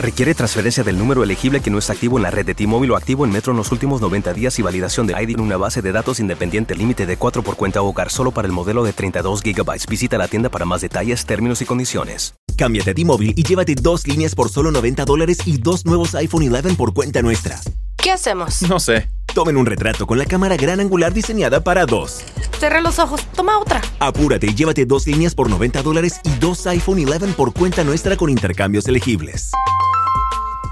Requiere 0.00 0.34
transferencia 0.34 0.82
del 0.82 0.96
número 0.96 1.22
elegible 1.22 1.60
que 1.60 1.70
no 1.70 1.76
está 1.76 1.92
activo 1.92 2.16
en 2.16 2.22
la 2.22 2.30
red 2.30 2.46
de 2.46 2.54
T-Mobile 2.54 2.94
o 2.94 2.96
activo 2.96 3.26
en 3.26 3.32
Metro 3.32 3.52
en 3.52 3.58
los 3.58 3.70
últimos 3.70 4.00
90 4.00 4.32
días 4.32 4.58
y 4.58 4.62
validación 4.62 5.06
de 5.06 5.12
ID 5.12 5.34
en 5.34 5.40
una 5.40 5.58
base 5.58 5.82
de 5.82 5.92
datos 5.92 6.20
independiente 6.20 6.74
límite 6.74 7.04
de 7.04 7.18
4 7.18 7.42
por 7.42 7.56
cuenta 7.56 7.82
hogar 7.82 8.10
solo 8.10 8.30
para 8.30 8.48
el 8.48 8.52
modelo 8.52 8.82
de 8.82 8.94
32 8.94 9.42
GB. 9.42 9.86
Visita 9.90 10.16
la 10.16 10.26
tienda 10.26 10.48
para 10.48 10.64
más 10.64 10.80
detalles, 10.80 11.26
términos 11.26 11.60
y 11.60 11.66
condiciones. 11.66 12.34
Cámbiate 12.56 12.92
a 12.92 12.94
T-Mobile 12.94 13.34
y 13.36 13.42
llévate 13.42 13.74
dos 13.74 14.06
líneas 14.06 14.34
por 14.34 14.48
solo 14.48 14.70
90 14.70 15.04
dólares 15.04 15.40
y 15.44 15.58
dos 15.58 15.84
nuevos 15.84 16.14
iPhone 16.14 16.50
11 16.50 16.76
por 16.76 16.94
cuenta 16.94 17.20
nuestra. 17.20 17.60
¿Qué 17.98 18.10
hacemos? 18.10 18.62
No 18.62 18.80
sé. 18.80 19.10
Tomen 19.34 19.58
un 19.58 19.66
retrato 19.66 20.06
con 20.06 20.16
la 20.16 20.24
cámara 20.24 20.56
gran 20.56 20.80
angular 20.80 21.12
diseñada 21.12 21.62
para 21.62 21.84
dos. 21.84 22.22
Cerré 22.58 22.80
los 22.80 22.98
ojos. 22.98 23.26
Toma 23.36 23.58
otra. 23.58 23.82
Apúrate 23.98 24.46
y 24.46 24.54
llévate 24.54 24.86
dos 24.86 25.06
líneas 25.06 25.34
por 25.34 25.50
90 25.50 25.82
dólares 25.82 26.20
y 26.24 26.30
dos 26.40 26.66
iPhone 26.66 27.04
11 27.06 27.34
por 27.34 27.52
cuenta 27.52 27.84
nuestra 27.84 28.16
con 28.16 28.30
intercambios 28.30 28.88
elegibles. 28.88 29.50